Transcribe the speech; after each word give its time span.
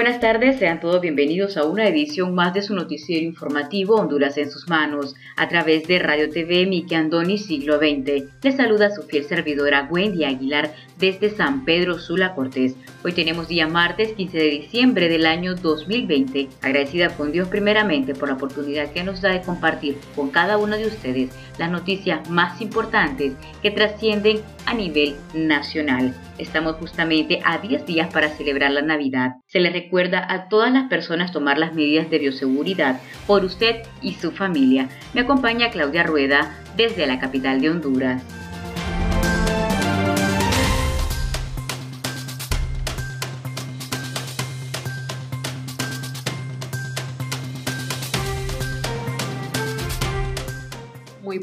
Buenas 0.00 0.18
tardes, 0.18 0.58
sean 0.58 0.80
todos 0.80 1.02
bienvenidos 1.02 1.58
a 1.58 1.64
una 1.64 1.86
edición 1.86 2.34
más 2.34 2.54
de 2.54 2.62
su 2.62 2.74
noticiero 2.74 3.22
informativo 3.22 3.96
Honduras 3.96 4.38
en 4.38 4.50
sus 4.50 4.66
manos, 4.66 5.14
a 5.36 5.46
través 5.46 5.86
de 5.88 5.98
Radio 5.98 6.30
TV 6.30 6.64
Miki 6.64 6.94
Andoni 6.94 7.36
Siglo 7.36 7.76
XX. 7.76 8.24
Les 8.42 8.56
saluda 8.56 8.90
su 8.90 9.02
fiel 9.02 9.24
servidora 9.24 9.88
Wendy 9.90 10.24
Aguilar 10.24 10.72
desde 10.98 11.28
San 11.28 11.66
Pedro 11.66 11.98
Sula 11.98 12.34
Cortés. 12.34 12.76
Hoy 13.02 13.12
tenemos 13.12 13.48
día 13.48 13.66
martes 13.66 14.12
15 14.12 14.36
de 14.36 14.50
diciembre 14.50 15.08
del 15.08 15.24
año 15.24 15.54
2020. 15.54 16.50
Agradecida 16.60 17.08
con 17.16 17.32
Dios 17.32 17.48
primeramente 17.48 18.14
por 18.14 18.28
la 18.28 18.34
oportunidad 18.34 18.92
que 18.92 19.02
nos 19.02 19.22
da 19.22 19.30
de 19.30 19.40
compartir 19.40 19.96
con 20.14 20.28
cada 20.28 20.58
uno 20.58 20.76
de 20.76 20.86
ustedes 20.86 21.30
las 21.56 21.70
noticias 21.70 22.28
más 22.28 22.60
importantes 22.60 23.32
que 23.62 23.70
trascienden 23.70 24.42
a 24.66 24.74
nivel 24.74 25.16
nacional. 25.32 26.14
Estamos 26.36 26.76
justamente 26.76 27.40
a 27.42 27.56
10 27.56 27.86
días 27.86 28.12
para 28.12 28.28
celebrar 28.28 28.72
la 28.72 28.82
Navidad. 28.82 29.36
Se 29.46 29.60
les 29.60 29.72
recuerda 29.72 30.26
a 30.30 30.50
todas 30.50 30.70
las 30.70 30.90
personas 30.90 31.32
tomar 31.32 31.56
las 31.56 31.72
medidas 31.72 32.10
de 32.10 32.18
bioseguridad 32.18 33.00
por 33.26 33.46
usted 33.46 33.76
y 34.02 34.12
su 34.12 34.30
familia. 34.30 34.90
Me 35.14 35.22
acompaña 35.22 35.70
Claudia 35.70 36.02
Rueda 36.02 36.54
desde 36.76 37.06
la 37.06 37.18
capital 37.18 37.62
de 37.62 37.70
Honduras. 37.70 38.22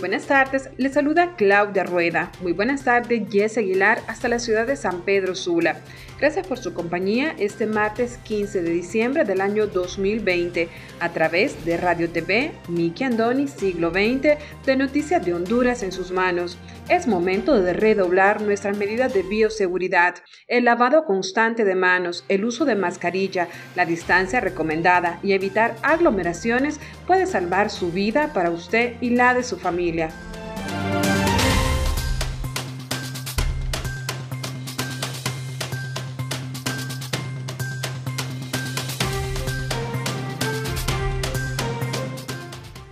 Buenas 0.07 0.25
tardes, 0.25 0.69
les 0.77 0.93
saluda 0.93 1.35
Claudia 1.35 1.83
Rueda. 1.83 2.31
Muy 2.39 2.53
buenas 2.53 2.85
tardes, 2.85 3.23
Jess 3.29 3.57
Aguilar, 3.57 3.99
hasta 4.07 4.29
la 4.29 4.39
ciudad 4.39 4.65
de 4.65 4.77
San 4.77 5.01
Pedro 5.01 5.35
Sula. 5.35 5.81
Gracias 6.19 6.47
por 6.47 6.57
su 6.57 6.73
compañía 6.73 7.35
este 7.37 7.67
martes 7.67 8.17
15 8.23 8.63
de 8.63 8.71
diciembre 8.71 9.23
del 9.23 9.39
año 9.39 9.67
2020 9.67 10.67
a 10.99 11.09
través 11.09 11.63
de 11.63 11.77
Radio 11.77 12.09
TV 12.09 12.53
Miki 12.69 13.03
Andoni 13.03 13.47
Siglo 13.47 13.91
XX 13.91 14.35
de 14.65 14.75
Noticias 14.75 15.23
de 15.23 15.35
Honduras 15.35 15.83
en 15.83 15.91
sus 15.91 16.09
manos. 16.09 16.57
Es 16.89 17.05
momento 17.05 17.61
de 17.61 17.71
redoblar 17.73 18.41
nuestras 18.41 18.75
medidas 18.77 19.13
de 19.13 19.21
bioseguridad, 19.21 20.15
el 20.47 20.65
lavado 20.65 21.05
constante 21.05 21.63
de 21.65 21.75
manos, 21.75 22.25
el 22.29 22.45
uso 22.45 22.65
de 22.65 22.75
mascarilla, 22.75 23.47
la 23.75 23.85
distancia 23.85 24.39
recomendada 24.39 25.19
y 25.21 25.33
evitar 25.33 25.75
aglomeraciones 25.83 26.79
puede 27.05 27.27
salvar 27.27 27.69
su 27.69 27.91
vida 27.91 28.33
para 28.33 28.49
usted 28.49 28.95
y 29.01 29.11
la 29.11 29.35
de 29.35 29.43
su 29.43 29.57
familia. 29.57 30.09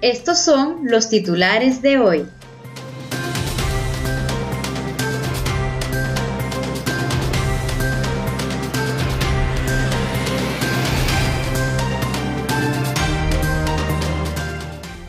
Estos 0.08 0.38
son 0.38 0.82
los 0.84 1.10
titulares 1.10 1.82
de 1.82 1.98
hoy. 1.98 2.28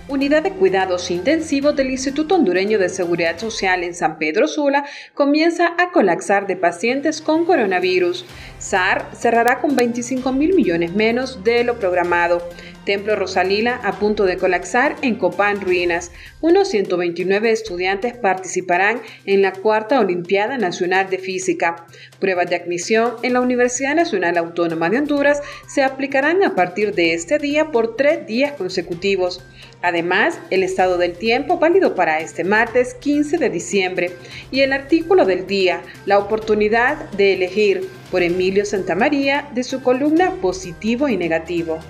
Unidad 0.08 0.44
de 0.44 0.52
Cuidados 0.52 1.10
Intensivos 1.10 1.76
del 1.76 1.90
Instituto 1.90 2.36
Hondureño 2.36 2.78
de 2.78 2.88
Seguridad 2.88 3.38
Social 3.38 3.84
en 3.84 3.94
San 3.94 4.16
Pedro 4.16 4.48
Sula 4.48 4.86
comienza 5.12 5.74
a 5.76 5.90
colapsar 5.92 6.46
de 6.46 6.56
pacientes 6.56 7.20
con 7.20 7.44
coronavirus. 7.44 8.24
SAR 8.58 9.10
cerrará 9.14 9.60
con 9.60 9.76
25 9.76 10.32
mil 10.32 10.54
millones 10.54 10.94
menos 10.94 11.44
de 11.44 11.64
lo 11.64 11.78
programado. 11.78 12.48
Templo 12.86 13.16
Rosalila 13.16 13.80
a 13.84 13.98
punto 13.98 14.24
de 14.24 14.38
colapsar 14.38 14.96
en 15.02 15.16
Copán 15.16 15.60
Ruinas. 15.60 16.12
Unos 16.40 16.68
129 16.68 17.50
estudiantes 17.50 18.16
participarán 18.16 19.02
en 19.26 19.42
la 19.42 19.52
cuarta 19.52 20.00
Olimpiada 20.00 20.56
Nacional 20.56 21.10
de 21.10 21.18
Física. 21.18 21.84
Pruebas 22.20 22.48
de 22.48 22.56
admisión 22.56 23.16
en 23.22 23.34
la 23.34 23.42
Universidad 23.42 23.94
Nacional 23.94 24.38
Autónoma 24.38 24.88
de 24.88 24.98
Honduras 24.98 25.42
se 25.66 25.82
aplicarán 25.82 26.42
a 26.44 26.54
partir 26.54 26.94
de 26.94 27.12
este 27.12 27.38
día 27.38 27.72
por 27.72 27.96
tres 27.96 28.26
días 28.26 28.52
consecutivos. 28.52 29.44
Además, 29.82 30.38
el 30.50 30.62
estado 30.62 30.96
del 30.96 31.18
tiempo 31.18 31.58
válido 31.58 31.94
para 31.94 32.20
este 32.20 32.44
martes 32.44 32.94
15 32.94 33.36
de 33.38 33.50
diciembre 33.50 34.10
y 34.50 34.60
el 34.60 34.72
artículo 34.72 35.24
del 35.24 35.46
día, 35.46 35.82
la 36.06 36.18
oportunidad 36.18 37.10
de 37.10 37.34
elegir 37.34 37.88
por 38.12 38.22
Emilio 38.22 38.64
Santamaría 38.64 39.48
de 39.54 39.64
su 39.64 39.82
columna 39.82 40.36
Positivo 40.40 41.08
y 41.08 41.16
Negativo. 41.16 41.80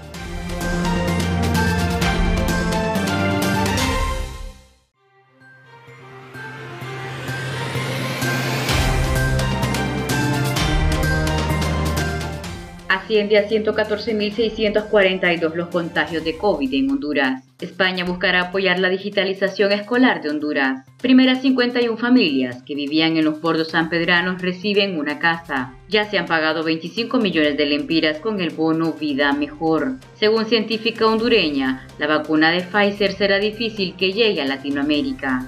Asciende 13.06 13.38
a 13.38 13.48
114.642 13.48 15.54
los 15.54 15.68
contagios 15.68 16.24
de 16.24 16.36
COVID 16.36 16.74
en 16.74 16.90
Honduras. 16.90 17.44
España 17.60 18.04
buscará 18.04 18.40
apoyar 18.40 18.80
la 18.80 18.88
digitalización 18.88 19.70
escolar 19.70 20.20
de 20.20 20.30
Honduras. 20.30 20.84
Primeras 21.00 21.40
51 21.42 21.96
familias 21.98 22.64
que 22.64 22.74
vivían 22.74 23.16
en 23.16 23.24
los 23.24 23.40
bordos 23.40 23.68
sanpedranos 23.68 24.42
reciben 24.42 24.98
una 24.98 25.20
casa. 25.20 25.74
Ya 25.88 26.10
se 26.10 26.18
han 26.18 26.26
pagado 26.26 26.64
25 26.64 27.18
millones 27.18 27.56
de 27.56 27.66
lempiras 27.66 28.18
con 28.18 28.40
el 28.40 28.50
bono 28.50 28.94
Vida 28.94 29.32
Mejor. 29.32 29.92
Según 30.14 30.46
científica 30.46 31.06
hondureña, 31.06 31.86
la 32.00 32.08
vacuna 32.08 32.50
de 32.50 32.62
Pfizer 32.62 33.12
será 33.12 33.38
difícil 33.38 33.94
que 33.94 34.12
llegue 34.12 34.42
a 34.42 34.46
Latinoamérica. 34.46 35.46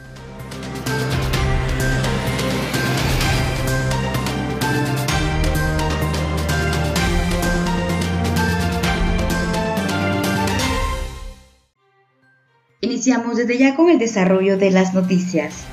Iniciamos 13.09 13.39
desde 13.39 13.57
ya 13.57 13.75
con 13.75 13.89
el 13.89 13.99
desarrollo 13.99 14.59
de 14.59 14.71
las 14.71 14.93
noticias. 14.93 15.65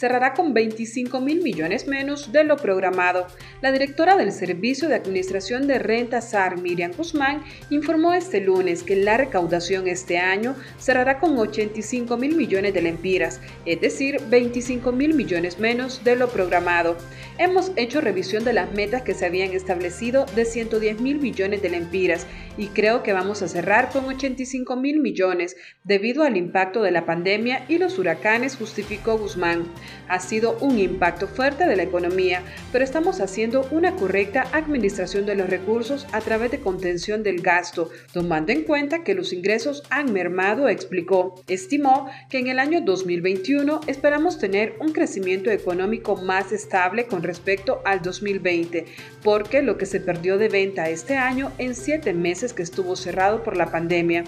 cerrará 0.00 0.32
con 0.32 0.54
25 0.54 1.20
mil 1.20 1.42
millones 1.42 1.86
menos 1.86 2.32
de 2.32 2.44
lo 2.44 2.56
programado. 2.56 3.26
La 3.62 3.72
directora 3.72 4.16
del 4.16 4.32
Servicio 4.32 4.88
de 4.88 4.94
Administración 4.94 5.66
de 5.66 5.78
Renta 5.78 6.22
SAR, 6.22 6.56
Miriam 6.56 6.92
Guzmán, 6.96 7.42
informó 7.68 8.14
este 8.14 8.40
lunes 8.40 8.82
que 8.82 8.96
la 8.96 9.18
recaudación 9.18 9.86
este 9.86 10.16
año 10.16 10.56
cerrará 10.78 11.18
con 11.18 11.36
85 11.36 12.16
mil 12.16 12.36
millones 12.36 12.72
de 12.72 12.80
lempiras, 12.80 13.38
es 13.66 13.78
decir, 13.82 14.18
25 14.30 14.92
mil 14.92 15.12
millones 15.12 15.58
menos 15.58 16.02
de 16.04 16.16
lo 16.16 16.30
programado. 16.30 16.96
Hemos 17.36 17.72
hecho 17.76 18.00
revisión 18.00 18.44
de 18.44 18.54
las 18.54 18.72
metas 18.72 19.02
que 19.02 19.12
se 19.12 19.26
habían 19.26 19.52
establecido 19.52 20.24
de 20.34 20.46
110 20.46 21.02
mil 21.02 21.18
millones 21.18 21.60
de 21.60 21.68
lempiras 21.68 22.26
y 22.56 22.68
creo 22.68 23.02
que 23.02 23.12
vamos 23.12 23.42
a 23.42 23.48
cerrar 23.48 23.90
con 23.90 24.06
85 24.06 24.76
mil 24.76 25.00
millones 25.00 25.56
debido 25.84 26.22
al 26.22 26.38
impacto 26.38 26.82
de 26.82 26.90
la 26.90 27.04
pandemia 27.04 27.64
y 27.68 27.76
los 27.76 27.98
huracanes, 27.98 28.56
justificó 28.56 29.18
Guzmán. 29.18 29.64
Ha 30.08 30.20
sido 30.20 30.56
un 30.60 30.78
impacto 30.78 31.28
fuerte 31.28 31.66
de 31.66 31.76
la 31.76 31.82
economía, 31.82 32.42
pero 32.72 32.84
estamos 32.84 33.20
haciendo 33.20 33.49
una 33.70 33.96
correcta 33.96 34.46
administración 34.52 35.26
de 35.26 35.34
los 35.34 35.50
recursos 35.50 36.06
a 36.12 36.20
través 36.20 36.50
de 36.50 36.60
contención 36.60 37.22
del 37.22 37.42
gasto, 37.42 37.90
tomando 38.12 38.52
en 38.52 38.62
cuenta 38.62 39.02
que 39.02 39.14
los 39.14 39.32
ingresos 39.32 39.82
han 39.90 40.12
mermado, 40.12 40.68
explicó. 40.68 41.42
Estimó 41.48 42.08
que 42.28 42.38
en 42.38 42.46
el 42.46 42.58
año 42.58 42.80
2021 42.80 43.80
esperamos 43.86 44.38
tener 44.38 44.74
un 44.80 44.92
crecimiento 44.92 45.50
económico 45.50 46.16
más 46.16 46.52
estable 46.52 47.06
con 47.06 47.22
respecto 47.22 47.82
al 47.84 48.02
2020, 48.02 48.86
porque 49.22 49.62
lo 49.62 49.76
que 49.76 49.86
se 49.86 50.00
perdió 50.00 50.38
de 50.38 50.48
venta 50.48 50.88
este 50.88 51.16
año 51.16 51.52
en 51.58 51.74
siete 51.74 52.14
meses 52.14 52.52
que 52.52 52.62
estuvo 52.62 52.94
cerrado 52.94 53.42
por 53.42 53.56
la 53.56 53.70
pandemia. 53.70 54.24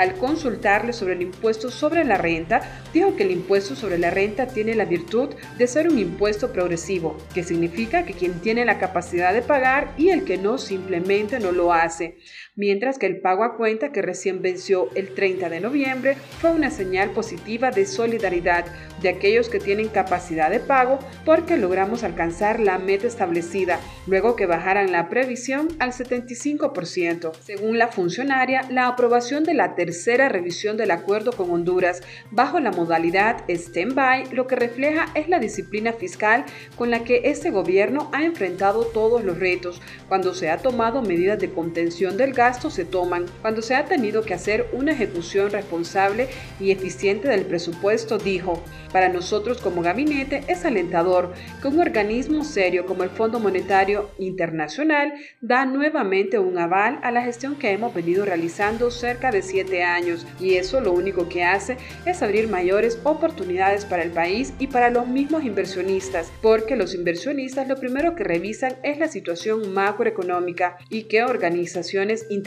Al 0.00 0.14
consultarle 0.14 0.94
sobre 0.94 1.12
el 1.12 1.20
impuesto 1.20 1.70
sobre 1.70 2.04
la 2.06 2.16
renta, 2.16 2.62
dijo 2.94 3.16
que 3.16 3.24
el 3.24 3.32
impuesto 3.32 3.76
sobre 3.76 3.98
la 3.98 4.08
renta 4.08 4.46
tiene 4.46 4.74
la 4.74 4.86
virtud 4.86 5.28
de 5.58 5.66
ser 5.66 5.90
un 5.90 5.98
impuesto 5.98 6.54
progresivo, 6.54 7.18
que 7.34 7.44
significa 7.44 8.06
que 8.06 8.14
quien 8.14 8.40
tiene 8.40 8.64
la 8.64 8.78
capacidad 8.78 9.34
de 9.34 9.42
pagar 9.42 9.92
y 9.98 10.08
el 10.08 10.24
que 10.24 10.38
no 10.38 10.56
simplemente 10.56 11.38
no 11.38 11.52
lo 11.52 11.74
hace 11.74 12.16
mientras 12.60 12.98
que 12.98 13.06
el 13.06 13.22
pago 13.22 13.42
a 13.42 13.56
cuenta 13.56 13.90
que 13.90 14.02
recién 14.02 14.42
venció 14.42 14.90
el 14.94 15.14
30 15.14 15.48
de 15.48 15.60
noviembre 15.60 16.16
fue 16.40 16.50
una 16.50 16.70
señal 16.70 17.10
positiva 17.12 17.70
de 17.70 17.86
solidaridad 17.86 18.66
de 19.00 19.08
aquellos 19.08 19.48
que 19.48 19.58
tienen 19.58 19.88
capacidad 19.88 20.50
de 20.50 20.60
pago 20.60 20.98
porque 21.24 21.56
logramos 21.56 22.04
alcanzar 22.04 22.60
la 22.60 22.78
meta 22.78 23.06
establecida, 23.06 23.80
luego 24.06 24.36
que 24.36 24.44
bajaran 24.44 24.92
la 24.92 25.08
previsión 25.08 25.68
al 25.78 25.92
75%. 25.92 27.32
Según 27.40 27.78
la 27.78 27.88
funcionaria, 27.88 28.66
la 28.68 28.88
aprobación 28.88 29.44
de 29.44 29.54
la 29.54 29.74
tercera 29.74 30.28
revisión 30.28 30.76
del 30.76 30.90
acuerdo 30.90 31.32
con 31.32 31.50
Honduras 31.50 32.02
bajo 32.30 32.60
la 32.60 32.72
modalidad 32.72 33.42
stand-by 33.48 34.34
lo 34.34 34.46
que 34.46 34.56
refleja 34.56 35.06
es 35.14 35.30
la 35.30 35.38
disciplina 35.38 35.94
fiscal 35.94 36.44
con 36.76 36.90
la 36.90 37.04
que 37.04 37.22
este 37.24 37.50
gobierno 37.50 38.10
ha 38.12 38.22
enfrentado 38.22 38.84
todos 38.84 39.24
los 39.24 39.38
retos 39.38 39.80
cuando 40.08 40.34
se 40.34 40.50
ha 40.50 40.58
tomado 40.58 41.00
medidas 41.00 41.38
de 41.38 41.50
contención 41.50 42.18
del 42.18 42.34
se 42.50 42.84
toman 42.84 43.26
cuando 43.42 43.62
se 43.62 43.76
ha 43.76 43.84
tenido 43.84 44.22
que 44.22 44.34
hacer 44.34 44.66
una 44.72 44.92
ejecución 44.92 45.50
responsable 45.50 46.28
y 46.58 46.72
eficiente 46.72 47.28
del 47.28 47.46
presupuesto, 47.46 48.18
dijo. 48.18 48.62
Para 48.92 49.08
nosotros 49.08 49.60
como 49.60 49.82
gabinete 49.82 50.42
es 50.48 50.64
alentador 50.64 51.32
que 51.62 51.68
un 51.68 51.80
organismo 51.80 52.42
serio 52.42 52.86
como 52.86 53.04
el 53.04 53.10
Fondo 53.10 53.38
Monetario 53.38 54.10
Internacional 54.18 55.12
da 55.40 55.64
nuevamente 55.64 56.40
un 56.40 56.58
aval 56.58 56.98
a 57.04 57.12
la 57.12 57.22
gestión 57.22 57.54
que 57.54 57.70
hemos 57.70 57.94
venido 57.94 58.24
realizando 58.24 58.90
cerca 58.90 59.30
de 59.30 59.42
siete 59.42 59.84
años 59.84 60.26
y 60.40 60.54
eso 60.54 60.80
lo 60.80 60.92
único 60.92 61.28
que 61.28 61.44
hace 61.44 61.76
es 62.04 62.20
abrir 62.20 62.48
mayores 62.48 62.98
oportunidades 63.04 63.84
para 63.84 64.02
el 64.02 64.10
país 64.10 64.54
y 64.58 64.66
para 64.66 64.90
los 64.90 65.06
mismos 65.06 65.44
inversionistas, 65.44 66.32
porque 66.42 66.74
los 66.74 66.94
inversionistas 66.94 67.68
lo 67.68 67.76
primero 67.76 68.16
que 68.16 68.24
revisan 68.24 68.74
es 68.82 68.98
la 68.98 69.06
situación 69.06 69.72
macroeconómica 69.72 70.78
y 70.88 71.04
qué 71.04 71.22
organizaciones 71.22 72.26
internacionales 72.28 72.39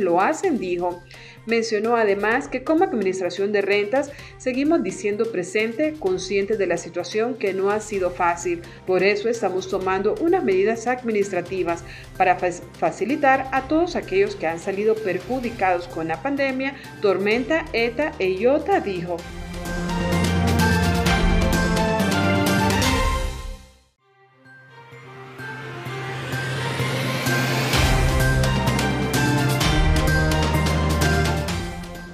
lo 0.00 0.20
hacen, 0.20 0.58
dijo. 0.58 1.02
Mencionó 1.46 1.96
además 1.96 2.46
que 2.48 2.62
como 2.62 2.84
Administración 2.84 3.50
de 3.52 3.62
Rentas 3.62 4.12
seguimos 4.38 4.82
diciendo 4.82 5.30
presente, 5.32 5.94
conscientes 5.98 6.58
de 6.58 6.66
la 6.66 6.76
situación 6.76 7.34
que 7.34 7.52
no 7.52 7.70
ha 7.70 7.80
sido 7.80 8.10
fácil. 8.10 8.62
Por 8.86 9.02
eso 9.02 9.28
estamos 9.28 9.68
tomando 9.68 10.14
unas 10.20 10.44
medidas 10.44 10.86
administrativas 10.86 11.82
para 12.16 12.36
facilitar 12.36 13.48
a 13.52 13.62
todos 13.62 13.96
aquellos 13.96 14.36
que 14.36 14.46
han 14.46 14.60
salido 14.60 14.94
perjudicados 14.94 15.88
con 15.88 16.08
la 16.08 16.22
pandemia, 16.22 16.74
tormenta, 17.00 17.64
ETA 17.72 18.12
e 18.18 18.30
IOTA, 18.30 18.80
dijo. 18.80 19.16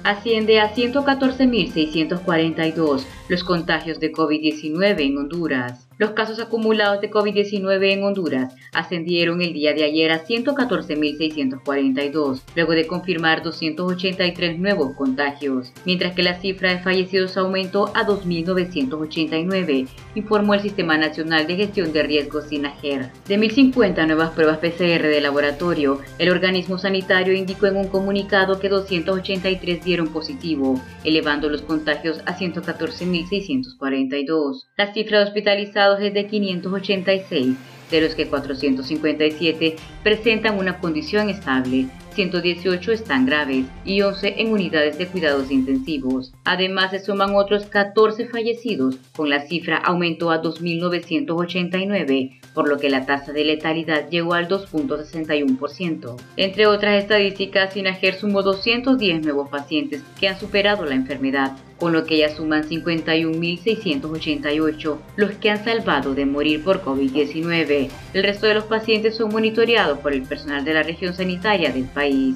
Asciende 0.09 0.59
a 0.59 0.73
114.642 0.73 3.05
los 3.27 3.43
contagios 3.43 3.99
de 3.99 4.11
COVID-19 4.11 5.01
en 5.01 5.17
Honduras. 5.17 5.88
Los 5.99 6.11
casos 6.11 6.39
acumulados 6.39 7.01
de 7.01 7.11
COVID-19 7.11 7.91
en 7.91 8.05
Honduras 8.05 8.55
ascendieron 8.71 9.41
el 9.41 9.51
día 9.51 9.73
de 9.73 9.83
ayer 9.83 10.13
a 10.13 10.23
114.642, 10.23 12.41
luego 12.55 12.71
de 12.71 12.87
confirmar 12.87 13.43
283 13.43 14.59
nuevos 14.59 14.95
contagios, 14.95 15.73
mientras 15.83 16.15
que 16.15 16.23
la 16.23 16.39
cifra 16.39 16.69
de 16.69 16.79
fallecidos 16.79 17.35
aumentó 17.35 17.91
a 17.97 18.07
2.989, 18.07 19.89
informó 20.15 20.53
el 20.53 20.61
Sistema 20.61 20.97
Nacional 20.97 21.47
de 21.47 21.57
Gestión 21.57 21.91
de 21.91 22.03
Riesgos 22.03 22.45
SINAGER. 22.45 23.11
De 23.27 23.37
1.050 23.37 24.07
nuevas 24.07 24.29
pruebas 24.29 24.59
PCR 24.59 25.05
de 25.05 25.19
laboratorio, 25.19 25.99
el 26.17 26.29
organismo 26.29 26.77
sanitario 26.77 27.33
indicó 27.33 27.65
en 27.65 27.75
un 27.75 27.89
comunicado 27.89 28.61
que 28.61 28.69
283 28.69 29.83
dieron 29.83 30.13
positivo, 30.13 30.81
elevando 31.03 31.49
los 31.49 31.61
contagios 31.61 32.21
a 32.25 32.37
114.642. 32.37 34.63
La 34.77 34.93
cifra 34.93 35.19
de 35.19 35.25
hospitalizados 35.25 35.88
es 35.97 36.13
de 36.13 36.27
586, 36.27 37.55
de 37.89 38.01
los 38.01 38.13
que 38.13 38.27
457 38.27 39.75
presentan 40.03 40.59
una 40.59 40.79
condición 40.79 41.29
estable, 41.29 41.87
118 42.13 42.91
están 42.91 43.25
graves 43.25 43.65
y 43.85 44.01
11 44.01 44.41
en 44.41 44.51
unidades 44.51 44.97
de 44.97 45.07
cuidados 45.07 45.49
intensivos. 45.51 46.33
Además, 46.43 46.91
se 46.91 46.99
suman 46.99 47.33
otros 47.35 47.65
14 47.65 48.27
fallecidos, 48.27 48.97
con 49.15 49.29
la 49.29 49.47
cifra 49.47 49.77
aumentó 49.77 50.29
a 50.31 50.41
2.989, 50.41 52.38
por 52.53 52.67
lo 52.67 52.77
que 52.77 52.89
la 52.89 53.05
tasa 53.05 53.31
de 53.31 53.45
letalidad 53.45 54.09
llegó 54.09 54.33
al 54.33 54.47
2.61%. 54.47 56.17
Entre 56.37 56.65
otras 56.67 57.01
estadísticas, 57.01 57.73
Sinajer 57.73 58.15
sumó 58.15 58.43
210 58.43 59.23
nuevos 59.23 59.49
pacientes 59.49 60.03
que 60.19 60.27
han 60.27 60.37
superado 60.39 60.85
la 60.85 60.95
enfermedad, 60.95 61.53
con 61.77 61.93
lo 61.93 62.05
que 62.05 62.17
ya 62.17 62.29
suman 62.29 62.63
51.688 62.63 64.97
los 65.15 65.31
que 65.31 65.49
han 65.49 65.63
salvado 65.63 66.13
de 66.13 66.25
morir 66.25 66.61
por 66.63 66.83
COVID-19. 66.83 67.89
El 68.13 68.23
resto 68.23 68.47
de 68.47 68.55
los 68.55 68.65
pacientes 68.65 69.15
son 69.15 69.31
monitoreados 69.31 69.99
por 69.99 70.11
el 70.13 70.23
personal 70.23 70.65
de 70.65 70.73
la 70.73 70.83
región 70.83 71.13
sanitaria 71.13 71.71
del 71.71 71.85
país. 71.85 72.35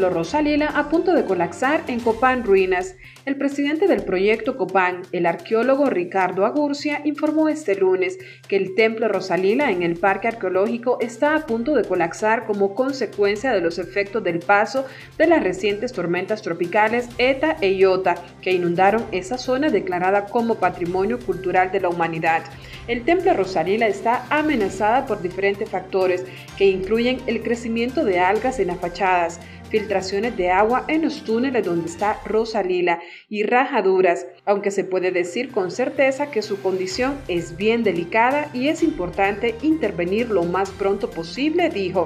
Templo 0.00 0.16
Rosalila 0.16 0.68
a 0.68 0.88
punto 0.88 1.12
de 1.12 1.26
colapsar 1.26 1.82
en 1.86 2.00
Copán 2.00 2.42
Ruinas. 2.42 2.96
El 3.26 3.36
presidente 3.36 3.86
del 3.86 4.02
proyecto 4.02 4.56
Copán, 4.56 5.02
el 5.12 5.26
arqueólogo 5.26 5.90
Ricardo 5.90 6.46
Agurcia, 6.46 7.02
informó 7.04 7.50
este 7.50 7.74
lunes 7.74 8.16
que 8.48 8.56
el 8.56 8.74
Templo 8.74 9.08
Rosalila 9.08 9.70
en 9.70 9.82
el 9.82 9.98
Parque 9.98 10.28
Arqueológico 10.28 10.96
está 11.02 11.34
a 11.34 11.44
punto 11.44 11.74
de 11.74 11.84
colapsar 11.84 12.46
como 12.46 12.74
consecuencia 12.74 13.52
de 13.52 13.60
los 13.60 13.78
efectos 13.78 14.24
del 14.24 14.38
paso 14.38 14.86
de 15.18 15.26
las 15.26 15.42
recientes 15.44 15.92
tormentas 15.92 16.40
tropicales 16.40 17.10
ETA 17.18 17.58
e 17.60 17.74
IOTA 17.74 18.14
que 18.40 18.52
inundaron 18.52 19.04
esa 19.12 19.36
zona 19.36 19.68
declarada 19.68 20.24
como 20.24 20.54
Patrimonio 20.54 21.18
Cultural 21.18 21.72
de 21.72 21.80
la 21.80 21.90
Humanidad. 21.90 22.42
El 22.88 23.04
Templo 23.04 23.34
Rosalila 23.34 23.86
está 23.86 24.24
amenazada 24.30 25.04
por 25.04 25.20
diferentes 25.20 25.68
factores 25.68 26.24
que 26.56 26.64
incluyen 26.70 27.20
el 27.26 27.42
crecimiento 27.42 28.02
de 28.02 28.18
algas 28.18 28.58
en 28.58 28.68
las 28.68 28.80
fachadas, 28.80 29.40
filtraciones 29.70 30.36
de 30.36 30.50
agua 30.50 30.84
en 30.88 31.02
los 31.02 31.22
túneles 31.22 31.64
donde 31.64 31.88
está 31.88 32.20
Rosalila 32.24 33.00
y 33.28 33.44
rajaduras, 33.44 34.26
aunque 34.44 34.70
se 34.70 34.84
puede 34.84 35.10
decir 35.12 35.50
con 35.50 35.70
certeza 35.70 36.30
que 36.30 36.42
su 36.42 36.60
condición 36.60 37.18
es 37.28 37.56
bien 37.56 37.82
delicada 37.82 38.50
y 38.52 38.68
es 38.68 38.82
importante 38.82 39.54
intervenir 39.62 40.30
lo 40.30 40.44
más 40.44 40.70
pronto 40.70 41.10
posible, 41.10 41.70
dijo. 41.70 42.04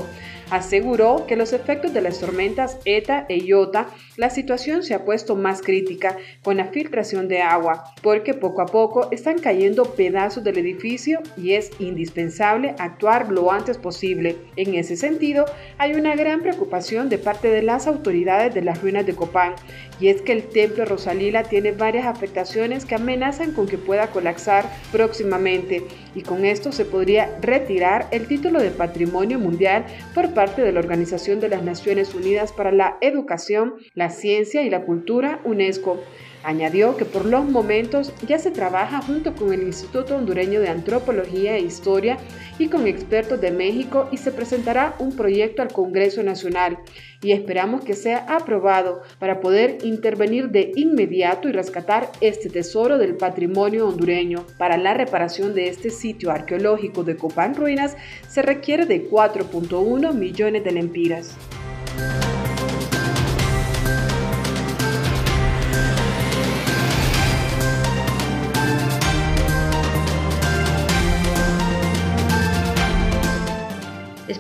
Aseguró 0.50 1.26
que 1.26 1.36
los 1.36 1.52
efectos 1.52 1.94
de 1.94 2.00
las 2.00 2.20
tormentas 2.20 2.78
ETA 2.84 3.26
e 3.28 3.38
IOTA, 3.38 3.88
la 4.16 4.30
situación 4.30 4.82
se 4.82 4.94
ha 4.94 5.04
puesto 5.04 5.36
más 5.36 5.62
crítica 5.62 6.16
con 6.42 6.56
la 6.58 6.66
filtración 6.66 7.28
de 7.28 7.42
agua, 7.42 7.84
porque 8.02 8.34
poco 8.34 8.62
a 8.62 8.66
poco 8.66 9.08
están 9.10 9.38
cayendo 9.38 9.94
pedazos 9.94 10.44
del 10.44 10.58
edificio 10.58 11.20
y 11.36 11.52
es 11.52 11.70
indispensable 11.78 12.74
actuar 12.78 13.32
lo 13.32 13.50
antes 13.50 13.78
posible. 13.78 14.36
En 14.56 14.74
ese 14.74 14.96
sentido, 14.96 15.46
hay 15.78 15.94
una 15.94 16.14
gran 16.14 16.42
preocupación 16.42 17.08
de 17.08 17.18
parte 17.18 17.48
de 17.48 17.62
las 17.62 17.86
autoridades 17.86 18.54
de 18.54 18.62
las 18.62 18.80
ruinas 18.82 19.06
de 19.06 19.14
Copán, 19.14 19.54
y 20.00 20.08
es 20.08 20.22
que 20.22 20.32
el 20.32 20.44
templo 20.44 20.84
Rosalila 20.84 21.44
tiene 21.44 21.72
varias 21.72 22.06
afectaciones 22.06 22.84
que 22.84 22.94
amenazan 22.94 23.52
con 23.52 23.66
que 23.66 23.78
pueda 23.78 24.08
colapsar 24.08 24.64
próximamente, 24.92 25.82
y 26.14 26.22
con 26.22 26.44
esto 26.44 26.72
se 26.72 26.84
podría 26.84 27.38
retirar 27.40 28.08
el 28.10 28.26
título 28.26 28.60
de 28.60 28.70
Patrimonio 28.70 29.38
Mundial 29.38 29.84
por 30.14 30.34
parte 30.34 30.62
de 30.62 30.72
la 30.72 30.80
Organización 30.80 31.40
de 31.40 31.48
las 31.48 31.62
Naciones 31.62 32.14
Unidas 32.14 32.52
para 32.52 32.72
la 32.72 32.98
Educación, 33.00 33.74
la 33.94 34.10
Ciencia 34.10 34.62
y 34.62 34.70
la 34.70 34.84
Cultura, 34.84 35.40
UNESCO. 35.44 36.02
Añadió 36.44 36.98
que 36.98 37.06
por 37.06 37.24
los 37.24 37.46
momentos 37.46 38.12
ya 38.26 38.38
se 38.38 38.50
trabaja 38.50 39.00
junto 39.00 39.34
con 39.34 39.54
el 39.54 39.62
Instituto 39.62 40.14
Hondureño 40.14 40.60
de 40.60 40.68
Antropología 40.68 41.56
e 41.56 41.62
Historia 41.62 42.18
y 42.58 42.68
con 42.68 42.86
expertos 42.86 43.40
de 43.40 43.50
México 43.50 44.08
y 44.12 44.18
se 44.18 44.30
presentará 44.30 44.94
un 44.98 45.16
proyecto 45.16 45.62
al 45.62 45.72
Congreso 45.72 46.22
Nacional 46.22 46.78
y 47.22 47.32
esperamos 47.32 47.82
que 47.82 47.94
sea 47.94 48.26
aprobado 48.28 49.00
para 49.18 49.40
poder 49.40 49.78
intervenir 49.84 50.50
de 50.50 50.72
inmediato 50.76 51.48
y 51.48 51.52
rescatar 51.52 52.12
este 52.20 52.50
tesoro 52.50 52.98
del 52.98 53.16
patrimonio 53.16 53.88
hondureño. 53.88 54.44
Para 54.58 54.76
la 54.76 54.92
reparación 54.92 55.54
de 55.54 55.68
este 55.68 55.88
sitio 55.88 56.30
arqueológico 56.30 57.04
de 57.04 57.16
Copán 57.16 57.54
Ruinas 57.54 57.96
se 58.28 58.42
requiere 58.42 58.84
de 58.84 59.08
4.1 59.08 60.12
millones 60.12 60.62
de 60.62 60.72
lempiras. 60.72 61.38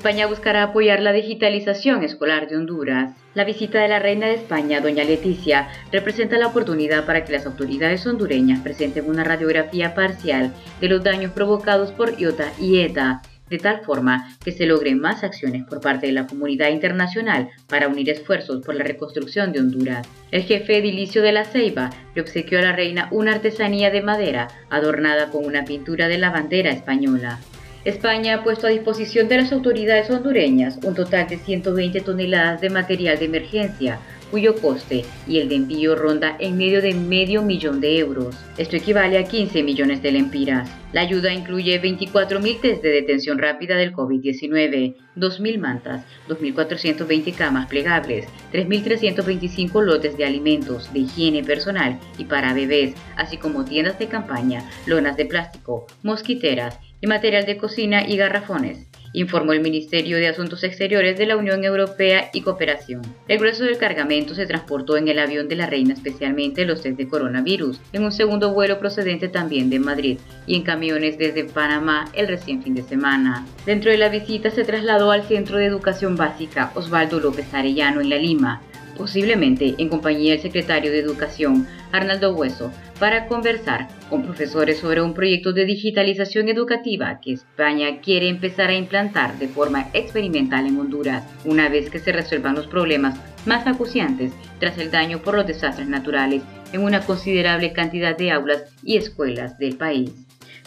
España 0.04 0.26
buscará 0.26 0.64
apoyar 0.64 1.00
la 1.00 1.14
digitalización 1.14 2.04
escolar 2.04 2.46
de 2.46 2.58
Honduras. 2.58 3.14
La 3.32 3.44
visita 3.44 3.80
de 3.80 3.88
la 3.88 4.00
reina 4.00 4.26
de 4.26 4.34
España, 4.34 4.82
doña 4.82 5.02
Leticia, 5.02 5.70
representa 5.90 6.36
la 6.36 6.48
oportunidad 6.48 7.06
para 7.06 7.24
que 7.24 7.32
las 7.32 7.46
autoridades 7.46 8.06
hondureñas 8.06 8.60
presenten 8.60 9.08
una 9.08 9.24
radiografía 9.24 9.94
parcial 9.94 10.52
de 10.78 10.88
los 10.90 11.02
daños 11.02 11.32
provocados 11.32 11.90
por 11.90 12.20
IOTA 12.20 12.52
y 12.60 12.80
ETA, 12.80 13.22
de 13.48 13.56
tal 13.56 13.80
forma 13.80 14.36
que 14.44 14.52
se 14.52 14.66
logren 14.66 15.00
más 15.00 15.24
acciones 15.24 15.64
por 15.64 15.80
parte 15.80 16.08
de 16.08 16.12
la 16.12 16.26
comunidad 16.26 16.68
internacional 16.68 17.48
para 17.66 17.88
unir 17.88 18.10
esfuerzos 18.10 18.62
por 18.62 18.74
la 18.74 18.84
reconstrucción 18.84 19.52
de 19.52 19.60
Honduras. 19.60 20.06
El 20.30 20.42
jefe 20.42 20.76
edilicio 20.76 21.22
de 21.22 21.32
la 21.32 21.46
Ceiba 21.46 21.88
le 22.14 22.20
obsequió 22.20 22.58
a 22.58 22.62
la 22.62 22.76
reina 22.76 23.08
una 23.10 23.32
artesanía 23.32 23.90
de 23.90 24.02
madera 24.02 24.48
adornada 24.68 25.30
con 25.30 25.46
una 25.46 25.64
pintura 25.64 26.08
de 26.08 26.18
la 26.18 26.28
bandera 26.28 26.72
española. 26.72 27.38
España 27.84 28.36
ha 28.36 28.42
puesto 28.42 28.66
a 28.66 28.70
disposición 28.70 29.28
de 29.28 29.36
las 29.36 29.52
autoridades 29.52 30.08
hondureñas 30.08 30.78
un 30.84 30.94
total 30.94 31.28
de 31.28 31.36
120 31.36 32.00
toneladas 32.00 32.62
de 32.62 32.70
material 32.70 33.18
de 33.18 33.26
emergencia, 33.26 34.00
cuyo 34.30 34.56
coste 34.56 35.04
y 35.28 35.38
el 35.38 35.50
de 35.50 35.56
envío 35.56 35.94
ronda 35.94 36.34
en 36.40 36.56
medio 36.56 36.80
de 36.80 36.94
medio 36.94 37.42
millón 37.42 37.82
de 37.82 37.98
euros. 37.98 38.34
Esto 38.56 38.76
equivale 38.76 39.18
a 39.18 39.24
15 39.24 39.62
millones 39.62 40.00
de 40.02 40.12
lempiras. 40.12 40.70
La 40.94 41.02
ayuda 41.02 41.32
incluye 41.32 41.80
24.000 41.80 42.60
test 42.60 42.82
de 42.82 42.88
detención 42.88 43.38
rápida 43.38 43.76
del 43.76 43.92
COVID-19, 43.92 44.96
2.000 45.16 45.58
mantas, 45.58 46.04
2.420 46.28 47.34
camas 47.34 47.66
plegables, 47.66 48.26
3.325 48.52 49.82
lotes 49.82 50.16
de 50.16 50.24
alimentos, 50.24 50.90
de 50.94 51.00
higiene 51.00 51.44
personal 51.44 52.00
y 52.16 52.24
para 52.24 52.54
bebés, 52.54 52.94
así 53.16 53.36
como 53.36 53.66
tiendas 53.66 53.98
de 53.98 54.08
campaña, 54.08 54.68
lonas 54.86 55.18
de 55.18 55.26
plástico, 55.26 55.86
mosquiteras 56.02 56.78
material 57.06 57.46
de 57.46 57.56
cocina 57.56 58.06
y 58.06 58.16
garrafones, 58.16 58.86
informó 59.14 59.52
el 59.52 59.60
Ministerio 59.60 60.16
de 60.16 60.28
Asuntos 60.28 60.64
Exteriores 60.64 61.16
de 61.16 61.26
la 61.26 61.36
Unión 61.36 61.64
Europea 61.64 62.30
y 62.34 62.42
Cooperación. 62.42 63.02
El 63.28 63.38
grueso 63.38 63.64
del 63.64 63.78
cargamento 63.78 64.34
se 64.34 64.46
transportó 64.46 64.96
en 64.96 65.08
el 65.08 65.18
avión 65.18 65.48
de 65.48 65.56
la 65.56 65.66
reina, 65.66 65.94
especialmente 65.94 66.64
los 66.64 66.82
test 66.82 66.98
de 66.98 67.08
coronavirus, 67.08 67.80
en 67.92 68.04
un 68.04 68.12
segundo 68.12 68.52
vuelo 68.52 68.78
procedente 68.78 69.28
también 69.28 69.70
de 69.70 69.78
Madrid 69.78 70.18
y 70.46 70.56
en 70.56 70.62
camiones 70.62 71.16
desde 71.16 71.44
Panamá 71.44 72.06
el 72.12 72.28
recién 72.28 72.62
fin 72.62 72.74
de 72.74 72.82
semana. 72.82 73.46
Dentro 73.64 73.90
de 73.90 73.98
la 73.98 74.08
visita 74.08 74.50
se 74.50 74.64
trasladó 74.64 75.12
al 75.12 75.22
Centro 75.22 75.58
de 75.58 75.66
Educación 75.66 76.16
Básica 76.16 76.72
Osvaldo 76.74 77.20
López 77.20 77.54
Arellano 77.54 78.00
en 78.00 78.10
La 78.10 78.16
Lima, 78.16 78.62
posiblemente 78.96 79.74
en 79.78 79.88
compañía 79.88 80.32
del 80.32 80.42
secretario 80.42 80.90
de 80.90 80.98
Educación, 80.98 81.66
Arnaldo 81.92 82.34
Hueso, 82.34 82.72
para 82.98 83.26
conversar 83.26 83.88
con 84.08 84.22
profesores 84.22 84.78
sobre 84.78 85.02
un 85.02 85.14
proyecto 85.14 85.52
de 85.52 85.64
digitalización 85.64 86.48
educativa 86.48 87.20
que 87.20 87.32
España 87.32 88.00
quiere 88.00 88.28
empezar 88.28 88.70
a 88.70 88.76
implantar 88.76 89.38
de 89.38 89.48
forma 89.48 89.88
experimental 89.92 90.66
en 90.66 90.78
Honduras, 90.78 91.24
una 91.44 91.68
vez 91.68 91.90
que 91.90 91.98
se 91.98 92.12
resuelvan 92.12 92.54
los 92.54 92.66
problemas 92.66 93.18
más 93.46 93.66
acuciantes 93.66 94.32
tras 94.58 94.78
el 94.78 94.90
daño 94.90 95.18
por 95.18 95.34
los 95.34 95.46
desastres 95.46 95.88
naturales 95.88 96.42
en 96.72 96.82
una 96.82 97.00
considerable 97.00 97.72
cantidad 97.72 98.16
de 98.16 98.30
aulas 98.30 98.64
y 98.82 98.96
escuelas 98.96 99.58
del 99.58 99.76
país. 99.76 100.12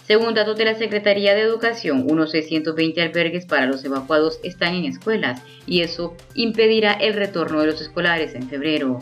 Según 0.07 0.35
datos 0.35 0.55
de 0.55 0.63
la 0.63 0.75
Secretaría 0.75 1.35
de 1.35 1.41
Educación, 1.41 2.05
unos 2.09 2.31
620 2.31 3.01
albergues 3.01 3.45
para 3.45 3.65
los 3.65 3.83
evacuados 3.83 4.39
están 4.41 4.73
en 4.73 4.85
escuelas 4.85 5.41
y 5.65 5.81
eso 5.81 6.15
impedirá 6.33 6.93
el 6.93 7.13
retorno 7.13 7.59
de 7.59 7.67
los 7.67 7.81
escolares 7.81 8.33
en 8.33 8.47
febrero. 8.47 9.01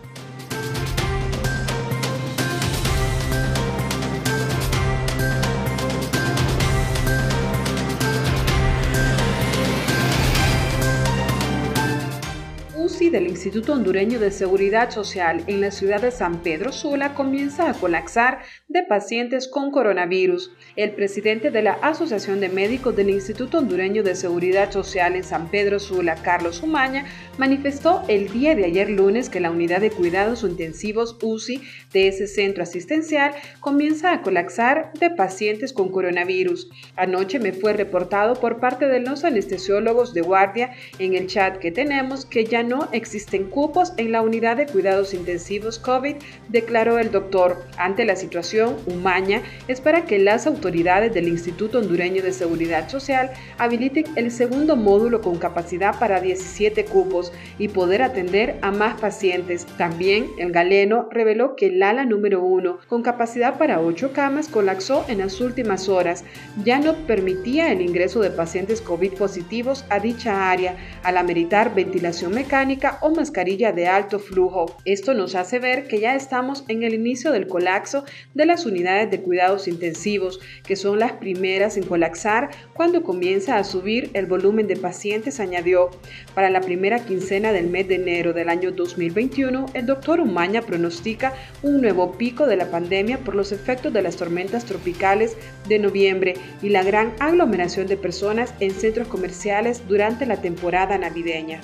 Instituto 13.41 13.73
Hondureño 13.73 14.19
de 14.19 14.29
Seguridad 14.29 14.91
Social 14.91 15.43
en 15.47 15.61
la 15.61 15.71
ciudad 15.71 15.99
de 15.99 16.11
San 16.11 16.43
Pedro 16.43 16.71
Sula 16.71 17.15
comienza 17.15 17.67
a 17.67 17.73
colapsar 17.73 18.41
de 18.67 18.83
pacientes 18.83 19.47
con 19.47 19.71
coronavirus. 19.71 20.51
El 20.75 20.91
presidente 20.91 21.49
de 21.49 21.63
la 21.63 21.71
Asociación 21.71 22.39
de 22.39 22.49
Médicos 22.49 22.95
del 22.95 23.09
Instituto 23.09 23.57
Hondureño 23.57 24.03
de 24.03 24.13
Seguridad 24.13 24.71
Social 24.71 25.15
en 25.15 25.23
San 25.23 25.49
Pedro 25.49 25.79
Sula, 25.79 26.17
Carlos 26.21 26.61
Umaña, 26.61 27.05
manifestó 27.39 28.03
el 28.07 28.31
día 28.31 28.53
de 28.53 28.65
ayer 28.65 28.91
lunes 28.91 29.27
que 29.27 29.39
la 29.39 29.49
unidad 29.49 29.81
de 29.81 29.89
cuidados 29.89 30.43
intensivos 30.43 31.17
UCI 31.19 31.63
de 31.93 32.09
ese 32.09 32.27
centro 32.27 32.61
asistencial 32.61 33.33
comienza 33.59 34.13
a 34.13 34.21
colapsar 34.21 34.93
de 34.99 35.09
pacientes 35.09 35.73
con 35.73 35.91
coronavirus. 35.91 36.69
Anoche 36.95 37.39
me 37.39 37.53
fue 37.53 37.73
reportado 37.73 38.35
por 38.35 38.59
parte 38.59 38.85
de 38.87 38.99
los 38.99 39.23
anestesiólogos 39.23 40.13
de 40.13 40.21
guardia 40.21 40.75
en 40.99 41.15
el 41.15 41.25
chat 41.25 41.57
que 41.57 41.71
tenemos 41.71 42.27
que 42.27 42.45
ya 42.45 42.61
no 42.61 42.87
existen 43.31 43.49
cupos 43.49 43.93
en 43.95 44.11
la 44.11 44.21
unidad 44.21 44.57
de 44.57 44.65
cuidados 44.65 45.13
intensivos 45.13 45.79
COVID, 45.79 46.15
declaró 46.49 46.99
el 46.99 47.11
doctor. 47.11 47.63
Ante 47.77 48.03
la 48.03 48.17
situación, 48.17 48.75
Umaña 48.87 49.41
espera 49.69 50.05
que 50.05 50.19
las 50.19 50.47
autoridades 50.47 51.13
del 51.13 51.29
Instituto 51.29 51.79
Hondureño 51.79 52.21
de 52.23 52.33
Seguridad 52.33 52.89
Social 52.89 53.31
habiliten 53.57 54.05
el 54.17 54.31
segundo 54.31 54.75
módulo 54.75 55.21
con 55.21 55.37
capacidad 55.37 55.97
para 55.97 56.19
17 56.19 56.83
cupos 56.85 57.31
y 57.57 57.69
poder 57.69 58.01
atender 58.01 58.57
a 58.61 58.71
más 58.71 58.99
pacientes. 58.99 59.65
También 59.77 60.27
el 60.37 60.51
galeno 60.51 61.07
reveló 61.09 61.55
que 61.55 61.67
el 61.67 61.81
ala 61.81 62.03
número 62.03 62.43
1, 62.43 62.79
con 62.87 63.01
capacidad 63.01 63.57
para 63.57 63.79
8 63.79 64.11
camas, 64.11 64.49
colapsó 64.49 65.05
en 65.07 65.19
las 65.19 65.39
últimas 65.39 65.87
horas. 65.87 66.25
Ya 66.65 66.79
no 66.79 66.95
permitía 67.07 67.71
el 67.71 67.81
ingreso 67.81 68.19
de 68.19 68.31
pacientes 68.31 68.81
COVID 68.81 69.13
positivos 69.13 69.85
a 69.89 69.99
dicha 69.99 70.51
área 70.51 70.75
al 71.03 71.15
ameritar 71.17 71.73
ventilación 71.73 72.33
mecánica 72.33 72.97
o 73.01 73.20
mascarilla 73.21 73.71
de 73.71 73.85
alto 73.85 74.17
flujo. 74.17 74.75
Esto 74.83 75.13
nos 75.13 75.35
hace 75.35 75.59
ver 75.59 75.87
que 75.87 75.99
ya 75.99 76.15
estamos 76.15 76.63
en 76.69 76.81
el 76.81 76.95
inicio 76.95 77.31
del 77.31 77.45
colapso 77.45 78.03
de 78.33 78.47
las 78.47 78.65
unidades 78.65 79.11
de 79.11 79.21
cuidados 79.21 79.67
intensivos, 79.67 80.39
que 80.63 80.75
son 80.75 80.97
las 80.97 81.11
primeras 81.11 81.77
en 81.77 81.83
colapsar 81.83 82.49
cuando 82.73 83.03
comienza 83.03 83.57
a 83.57 83.63
subir 83.63 84.09
el 84.15 84.25
volumen 84.25 84.65
de 84.65 84.75
pacientes, 84.75 85.39
añadió. 85.39 85.91
Para 86.33 86.49
la 86.49 86.61
primera 86.61 87.05
quincena 87.05 87.51
del 87.51 87.67
mes 87.67 87.87
de 87.87 87.95
enero 87.95 88.33
del 88.33 88.49
año 88.49 88.71
2021, 88.71 89.67
el 89.75 89.85
doctor 89.85 90.19
Umaña 90.19 90.63
pronostica 90.63 91.35
un 91.61 91.79
nuevo 91.79 92.13
pico 92.13 92.47
de 92.47 92.55
la 92.55 92.71
pandemia 92.71 93.19
por 93.19 93.35
los 93.35 93.51
efectos 93.51 93.93
de 93.93 94.01
las 94.01 94.15
tormentas 94.15 94.65
tropicales 94.65 95.37
de 95.69 95.77
noviembre 95.77 96.33
y 96.63 96.69
la 96.69 96.81
gran 96.81 97.13
aglomeración 97.19 97.85
de 97.85 97.97
personas 97.97 98.55
en 98.59 98.71
centros 98.71 99.07
comerciales 99.07 99.87
durante 99.87 100.25
la 100.25 100.41
temporada 100.41 100.97
navideña. 100.97 101.61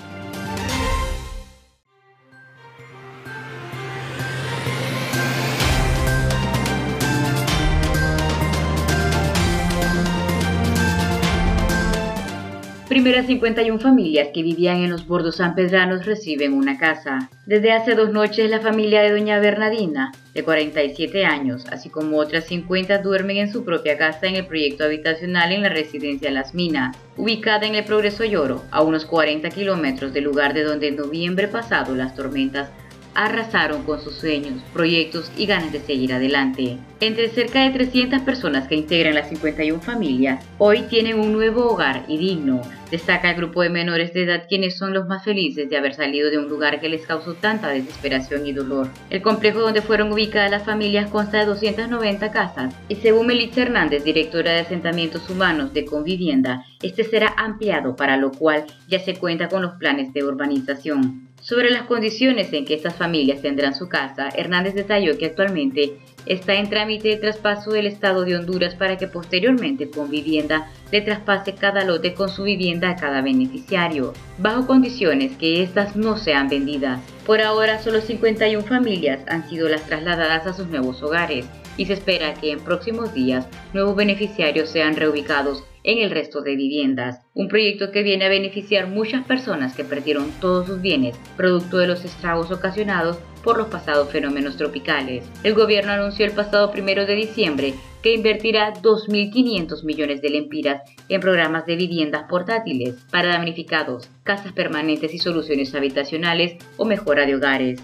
Primeras 12.97 13.27
51 13.27 13.77
familias 13.77 14.29
que 14.33 14.41
vivían 14.41 14.77
en 14.77 14.89
los 14.89 15.05
bordos 15.05 15.35
sanpedranos 15.35 16.07
reciben 16.07 16.53
una 16.53 16.79
casa. 16.79 17.29
Desde 17.45 17.71
hace 17.71 17.93
dos 17.93 18.11
noches 18.11 18.49
la 18.49 18.59
familia 18.59 19.03
de 19.03 19.11
doña 19.11 19.37
Bernadina, 19.37 20.11
de 20.33 20.43
47 20.43 21.23
años, 21.23 21.67
así 21.71 21.91
como 21.91 22.17
otras 22.17 22.45
50 22.45 22.97
duermen 23.03 23.37
en 23.37 23.53
su 23.53 23.63
propia 23.63 23.99
casa 23.99 24.25
en 24.25 24.35
el 24.35 24.47
proyecto 24.47 24.83
habitacional 24.83 25.51
en 25.51 25.61
la 25.61 25.69
residencia 25.69 26.31
Las 26.31 26.55
Minas, 26.55 26.97
ubicada 27.17 27.67
en 27.67 27.75
el 27.75 27.83
Progreso 27.83 28.25
Lloro, 28.25 28.63
a 28.71 28.81
unos 28.81 29.05
40 29.05 29.47
kilómetros 29.51 30.11
del 30.11 30.23
lugar 30.23 30.55
de 30.55 30.63
donde 30.63 30.87
en 30.87 30.95
noviembre 30.95 31.47
pasado 31.47 31.95
las 31.95 32.15
tormentas 32.15 32.71
arrasaron 33.17 33.81
con 33.83 34.00
sus 34.00 34.13
sueños, 34.13 34.62
proyectos 34.71 35.31
y 35.36 35.47
ganas 35.47 35.71
de 35.71 35.79
seguir 35.79 36.13
adelante. 36.13 36.77
Entre 37.00 37.29
cerca 37.29 37.63
de 37.63 37.71
300 37.71 38.21
personas 38.21 38.67
que 38.67 38.75
integran 38.75 39.15
las 39.15 39.29
51 39.29 39.81
familias, 39.81 40.45
hoy 40.59 40.83
tienen 40.83 41.19
un 41.19 41.33
nuevo 41.33 41.65
hogar 41.65 42.05
y 42.07 42.17
digno. 42.17 42.62
Destaca 42.91 43.31
el 43.31 43.38
grupo 43.38 43.63
de 43.63 43.69
menores 43.69 44.13
de 44.13 44.24
edad 44.24 44.43
quienes 44.47 44.77
son 44.77 44.93
los 44.93 45.07
más 45.07 45.24
felices 45.24 45.67
de 45.67 45.77
haber 45.77 45.95
salido 45.95 46.29
de 46.29 46.38
un 46.38 46.47
lugar 46.47 46.79
que 46.79 46.89
les 46.89 47.07
causó 47.07 47.33
tanta 47.33 47.69
desesperación 47.69 48.45
y 48.45 48.53
dolor. 48.53 48.88
El 49.09 49.24
complejo 49.24 49.62
donde 49.62 49.81
fueron 49.81 50.13
ubicadas 50.13 50.51
las 50.51 50.63
familias 50.63 51.09
consta 51.09 51.39
de 51.39 51.45
290 51.45 52.31
casas 52.31 52.75
y 52.88 52.95
según 52.95 53.27
Melitza 53.27 53.63
Hernández, 53.63 54.03
directora 54.03 54.51
de 54.51 54.59
asentamientos 54.59 55.27
humanos 55.27 55.74
de 55.74 55.86
Convivienda, 55.86 56.65
este 56.83 57.03
será 57.03 57.33
ampliado 57.36 57.95
para 57.95 58.15
lo 58.15 58.31
cual 58.31 58.65
ya 58.88 59.00
se 59.00 59.15
cuenta 59.15 59.50
con 59.50 59.63
los 59.63 59.74
planes 59.74 60.13
de 60.13 60.24
urbanización. 60.24 61.26
Sobre 61.47 61.71
las 61.71 61.83
condiciones 61.83 62.51
en 62.51 62.65
que 62.65 62.73
estas 62.73 62.97
familias 62.97 63.41
tendrán 63.41 63.73
su 63.73 63.87
casa, 63.87 64.27
Hernández 64.35 64.75
detalló 64.75 65.17
que 65.17 65.27
actualmente 65.27 65.97
está 66.25 66.55
en 66.55 66.69
trámite 66.69 67.07
de 67.07 67.15
traspaso 67.15 67.71
del 67.71 67.87
Estado 67.87 68.25
de 68.25 68.35
Honduras 68.35 68.75
para 68.75 68.97
que 68.97 69.07
posteriormente 69.07 69.89
con 69.89 70.09
vivienda 70.09 70.69
le 70.91 70.99
traspase 70.99 71.55
cada 71.55 71.85
lote 71.85 72.13
con 72.13 72.27
su 72.27 72.43
vivienda 72.43 72.89
a 72.89 72.95
cada 72.97 73.21
beneficiario, 73.21 74.11
bajo 74.37 74.67
condiciones 74.67 75.37
que 75.37 75.63
éstas 75.63 75.95
no 75.95 76.17
sean 76.17 76.49
vendidas. 76.49 76.99
Por 77.25 77.39
ahora, 77.39 77.81
solo 77.81 78.01
51 78.01 78.67
familias 78.67 79.21
han 79.29 79.47
sido 79.47 79.69
las 79.69 79.85
trasladadas 79.85 80.47
a 80.47 80.53
sus 80.53 80.67
nuevos 80.67 81.01
hogares 81.01 81.45
y 81.77 81.85
se 81.85 81.93
espera 81.93 82.33
que 82.33 82.51
en 82.51 82.59
próximos 82.59 83.13
días 83.13 83.47
nuevos 83.73 83.95
beneficiarios 83.95 84.69
sean 84.69 84.97
reubicados 84.97 85.63
en 85.88 86.00
el 86.00 86.12
resto 86.12 86.41
de 86.41 86.56
viviendas. 86.56 87.22
Un 87.34 87.48
proyecto 87.48 87.91
que 87.91 88.03
viene 88.03 88.25
a 88.25 88.29
beneficiar 88.29 88.88
muchas 88.88 89.25
personas 89.25 89.74
que 89.74 89.86
perdieron 89.86 90.32
todos 90.39 90.67
sus 90.67 90.82
bienes 90.82 91.17
producto 91.36 91.77
de 91.77 91.88
los 91.88 92.03
estragos 92.06 92.51
ocasionados 92.51 93.17
por 93.44 93.58
los 93.58 93.67
pasados 93.67 94.12
fenómenos 94.12 94.58
tropicales. 94.58 95.24
El 95.44 95.53
gobierno 95.53 95.94
anunció 95.94 96.25
el 96.25 96.34
pasado 96.34 96.70
primero 96.72 97.06
de 97.06 97.15
diciembre 97.15 97.74
que 98.03 98.13
invertirá 98.13 98.74
2.500 98.74 99.84
millones 99.86 100.22
de 100.22 100.29
lempiras 100.29 100.82
en 101.08 101.22
programas 101.22 101.65
de 101.65 101.77
viviendas 101.77 102.24
portátiles 102.29 102.96
para 103.10 103.29
damnificados, 103.29 104.10
casas 104.24 104.51
permanentes 104.51 105.13
y 105.13 105.20
soluciones 105.20 105.74
habitacionales 105.74 106.58
o 106.75 106.84
mejora 106.84 107.25
de 107.25 107.36
hogares. 107.36 107.82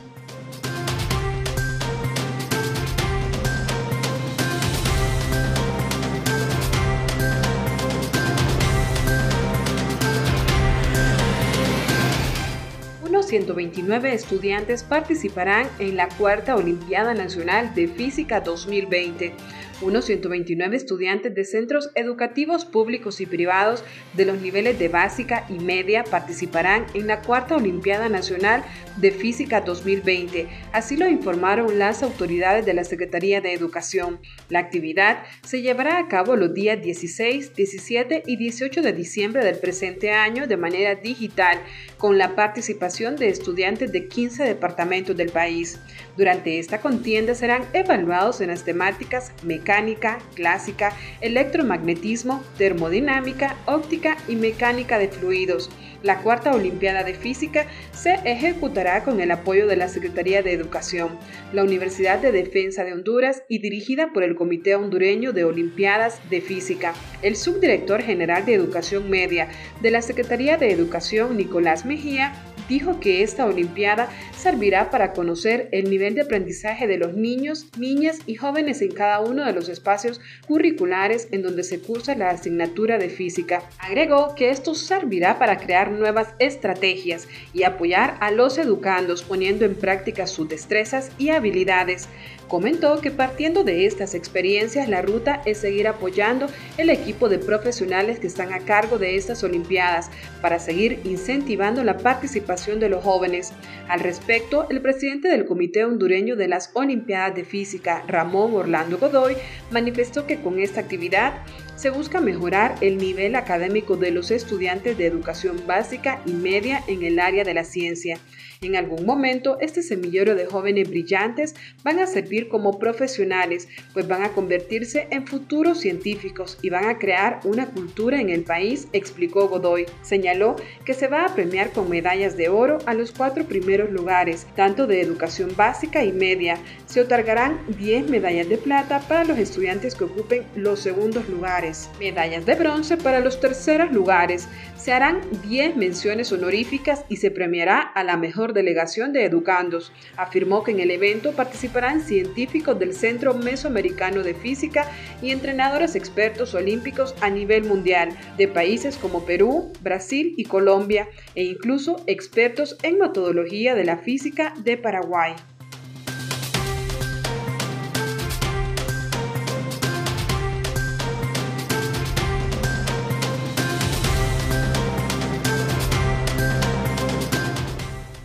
129 13.34 14.13
estudiantes 14.13 14.84
participarán 14.84 15.68
en 15.80 15.98
la 15.98 16.08
Cuarta 16.08 16.56
Olimpiada 16.56 17.16
Nacional 17.16 17.74
de 17.74 17.88
Física 17.88 18.42
2020 18.42 19.34
unos 19.82 20.06
129 20.06 20.75
estudiantes 20.75 21.34
de 21.34 21.45
centros 21.45 21.89
educativos 21.95 22.65
públicos 22.65 23.21
y 23.21 23.26
privados 23.26 23.84
de 24.13 24.26
los 24.26 24.39
niveles 24.41 24.80
de 24.80 24.88
básica 24.88 25.45
y 25.50 25.60
media 25.60 26.04
participarán 26.04 26.86
en 26.93 27.08
la 27.08 27.21
Cuarta 27.21 27.56
Olimpiada 27.56 28.10
Nacional 28.10 28.63
de 28.98 29.12
Física 29.12 29.62
2020. 29.62 30.48
Así 30.71 30.98
lo 30.98 31.10
informaron 31.10 31.80
las 31.80 32.04
autoridades 32.04 32.65
de 32.65 32.74
la 32.74 32.84
Secretaría 32.84 33.41
de 33.41 33.54
Educación. 33.54 34.19
La 34.50 34.60
actividad 34.60 35.24
se 35.43 35.62
llevará 35.62 35.98
a 35.98 36.08
cabo 36.08 36.36
los 36.36 36.54
días 36.54 36.82
16, 36.82 37.56
17 37.56 38.24
y 38.26 38.38
18 38.38 38.82
de 38.82 38.93
diciembre 38.93 39.43
del 39.43 39.58
presente 39.58 40.12
año 40.12 40.48
de 40.48 40.58
manera 40.58 40.95
digital, 40.95 41.60
con 41.98 42.17
la 42.17 42.36
participación 42.36 43.15
de 43.15 43.30
estudiantes 43.30 43.91
de 43.91 44.08
15 44.08 44.43
departamentos 44.43 45.15
del 45.15 45.32
país. 45.32 45.80
Durante 46.17 46.60
esta 46.60 46.80
contienda 46.80 47.34
serán 47.34 47.63
evaluados 47.74 48.41
en 48.41 48.50
las 48.50 48.63
temáticas 48.63 49.32
mecánica, 49.63 50.19
clásica, 50.36 50.91
electromagnetismo, 51.21 52.43
termodinámica, 52.58 53.56
óptica 53.65 54.17
y 54.28 54.36
mecánica 54.36 54.99
de 54.99 55.08
fluidos. 55.08 55.69
La 56.02 56.17
cuarta 56.17 56.52
Olimpiada 56.52 57.06
de 57.06 57.13
Física 57.13 57.65
se 57.93 58.15
ejecutará 58.26 59.06
con 59.06 59.21
el 59.21 59.32
apoyo 59.32 59.65
de 59.67 59.78
la 59.78 59.88
Secretaría 59.88 60.43
de 60.43 60.52
Educación, 60.52 61.17
la 61.54 61.63
Universidad 61.63 62.19
de 62.19 62.34
Defensa 62.34 62.84
de 62.84 62.91
Honduras 62.91 63.43
y 63.47 63.60
dirigida 63.60 64.12
por 64.12 64.23
el 64.23 64.36
Comité 64.36 64.76
Hondureño 64.76 65.32
de 65.32 65.45
Olimpiadas 65.45 66.19
de 66.30 66.41
Física. 66.41 66.93
El 67.21 67.38
subdirector 67.38 68.02
general 68.02 68.45
de 68.45 68.54
Educación 68.54 69.10
Media 69.10 69.47
de 69.82 69.91
la 69.91 70.02
Secretaría 70.02 70.58
de 70.58 70.73
Educación, 70.73 71.38
Nicolás 71.38 71.86
Mejía, 71.86 72.34
dijo 72.67 72.99
que 72.99 73.23
esta 73.23 73.45
Olimpiada 73.45 74.10
servirá 74.38 74.89
para 74.89 75.13
conocer 75.13 75.69
el 75.71 75.89
nivel 75.89 76.15
de 76.15 76.21
aprendizaje 76.21 76.88
de 76.88 76.97
los 76.97 77.13
niños, 77.13 77.67
niñas 77.78 78.19
y 78.26 78.36
jóvenes 78.36 78.82
en 78.82 78.91
cada 78.91 79.19
uno 79.19 79.45
de 79.45 79.54
los 79.54 79.69
espacios 79.69 80.21
curriculares 80.47 81.28
en 81.32 81.41
donde 81.41 81.63
se 81.63 81.80
cursa 81.80 82.15
la 82.15 82.30
asignatura 82.30 82.97
de 82.97 83.10
física. 83.10 83.63
Agregó 83.80 84.36
que 84.36 84.49
esto 84.49 84.76
servirá 84.76 85.39
para 85.39 85.58
crear 85.58 85.91
nuevas 85.91 86.30
estrategias 86.39 87.28
y 87.54 87.63
apoyar 87.63 88.17
a 88.19 88.32
los 88.32 88.58
educandos 88.58 89.23
poniendo 89.23 89.65
en 89.65 89.76
práctica 89.76 90.28
sus 90.28 90.49
destrezas 90.49 91.12
y 91.17 91.30
habilidades. 91.30 92.08
Comentó 92.54 93.02
que 93.02 93.10
partiendo 93.10 93.63
de 93.63 93.88
estas 93.88 94.13
experiencias, 94.13 94.88
la 94.88 95.02
ruta 95.02 95.42
es 95.44 95.58
seguir 95.58 95.88
apoyando 95.88 96.46
el 96.78 96.92
equipo 96.92 97.28
de 97.28 97.39
profesionales 97.39 98.20
que 98.20 98.28
están 98.28 98.54
a 98.54 98.60
cargo 98.60 99.00
de 99.00 99.16
estas 99.16 99.44
Olimpiadas 99.44 100.12
para 100.39 100.60
seguir 100.60 101.00
incentivando 101.04 101.84
la 101.84 101.98
participación 101.98 102.80
de 102.80 102.89
los 102.89 103.04
jóvenes. 103.04 103.54
Al 103.88 104.02
respecto, 104.02 104.68
el 104.70 104.84
presidente 104.84 105.30
del 105.30 105.46
Comité 105.46 105.84
Hondureño 105.84 106.36
de 106.36 106.48
las 106.48 106.70
Olimpiadas 106.76 107.34
de 107.34 107.44
Física, 107.44 108.04
Ramón 108.08 108.54
Orlando 108.54 109.00
Godoy, 109.00 109.36
manifestó 109.72 110.28
que 110.28 110.39
con 110.39 110.60
esta 110.60 110.80
actividad 110.80 111.42
se 111.76 111.89
busca 111.89 112.22
mejorar 112.22 112.76
el 112.82 112.98
nivel 112.98 113.36
académico 113.36 113.98
de 113.98 114.12
los 114.12 114.30
estudiantes 114.30 114.96
de 114.96 115.08
educación 115.08 115.66
básica 115.66 116.22
y 116.28 116.34
media 116.34 116.84
en 116.88 117.02
el 117.02 117.20
área 117.20 117.44
de 117.44 117.56
la 117.56 117.63
ciencia. 117.63 118.20
En 118.63 118.78
algún 118.78 119.06
momento, 119.06 119.58
este 119.60 119.84
semillero 119.84 120.36
de 120.36 120.45
jóvenes 120.45 120.89
brillantes 120.89 121.56
van 121.84 121.99
a 121.99 122.08
servir 122.08 122.47
como 122.47 122.80
profesionales, 122.80 123.67
pues 123.93 124.08
van 124.08 124.23
a 124.23 124.30
convertirse 124.30 125.08
en 125.12 125.28
futuros 125.28 125.82
científicos 125.82 126.58
y 126.62 126.69
van 126.69 126.86
a 126.86 126.97
crear 126.97 127.41
una 127.43 127.67
cultura 127.67 128.21
en 128.21 128.30
el 128.30 128.43
país, 128.43 128.88
explicó 128.93 129.49
Godoy. 129.49 129.86
Señaló 130.02 130.56
que 130.86 130.93
se 130.93 131.08
va 131.08 131.26
a 131.26 131.36
premiar 131.36 131.71
con 131.71 131.89
medallas 131.89 132.38
de 132.38 132.49
oro 132.49 132.78
a 132.86 132.93
los 132.93 133.12
cuatro 133.12 133.43
primeros 133.45 133.91
lugares, 133.91 134.47
tanto 134.56 134.88
de 134.88 135.02
educación 135.02 135.54
básica 135.56 136.04
y 136.04 136.13
media. 136.13 136.58
Se 136.86 137.02
otorgarán 137.02 137.60
10 137.78 138.10
medallas 138.10 138.47
de 138.47 138.58
plata 138.58 139.02
para 139.08 139.26
los 139.26 139.38
estudiantes 139.38 139.95
que 139.95 140.06
ocupen 140.06 140.43
los 140.56 140.80
segundos 140.80 141.28
lugares 141.28 141.89
medallas 141.99 142.45
de 142.45 142.56
bronce 142.56 142.97
para 142.97 143.19
los 143.19 143.39
terceros 143.39 143.91
lugares. 143.91 144.47
Se 144.84 144.91
harán 144.91 145.22
10 145.48 145.78
menciones 145.78 146.34
honoríficas 146.34 147.06
y 147.08 147.15
se 147.15 147.32
premiará 147.32 147.80
a 147.80 148.04
la 148.04 148.17
mejor 148.17 148.52
delegación 148.52 149.13
de 149.13 149.24
educandos. 149.24 149.93
Afirmó 150.17 150.65
que 150.65 150.72
en 150.72 150.82
el 150.82 150.91
evento 150.91 151.32
participarán 151.32 152.02
científicos 152.02 152.78
del 152.78 152.93
Centro 152.93 153.34
Mesoamericano 153.34 154.24
de 154.24 154.34
Física 154.34 154.86
y 155.22 155.32
entrenadores 155.32 155.96
expertos 155.96 156.54
olímpicos 156.54 157.15
a 157.22 157.30
nivel 157.30 157.63
mundial 157.63 158.10
de 158.36 158.50
países 158.50 158.98
como 158.98 159.24
Perú, 159.24 159.72
Brasil 159.80 160.34
y 160.36 160.43
Colombia 160.43 161.08
e 161.34 161.46
incluso 161.46 162.04
expertos 162.06 162.76
en 162.84 162.98
metodología 162.98 163.76
de 163.76 163.86
la 163.86 164.00
física 164.00 164.54
de 164.65 164.76
Paraguay. 164.76 165.34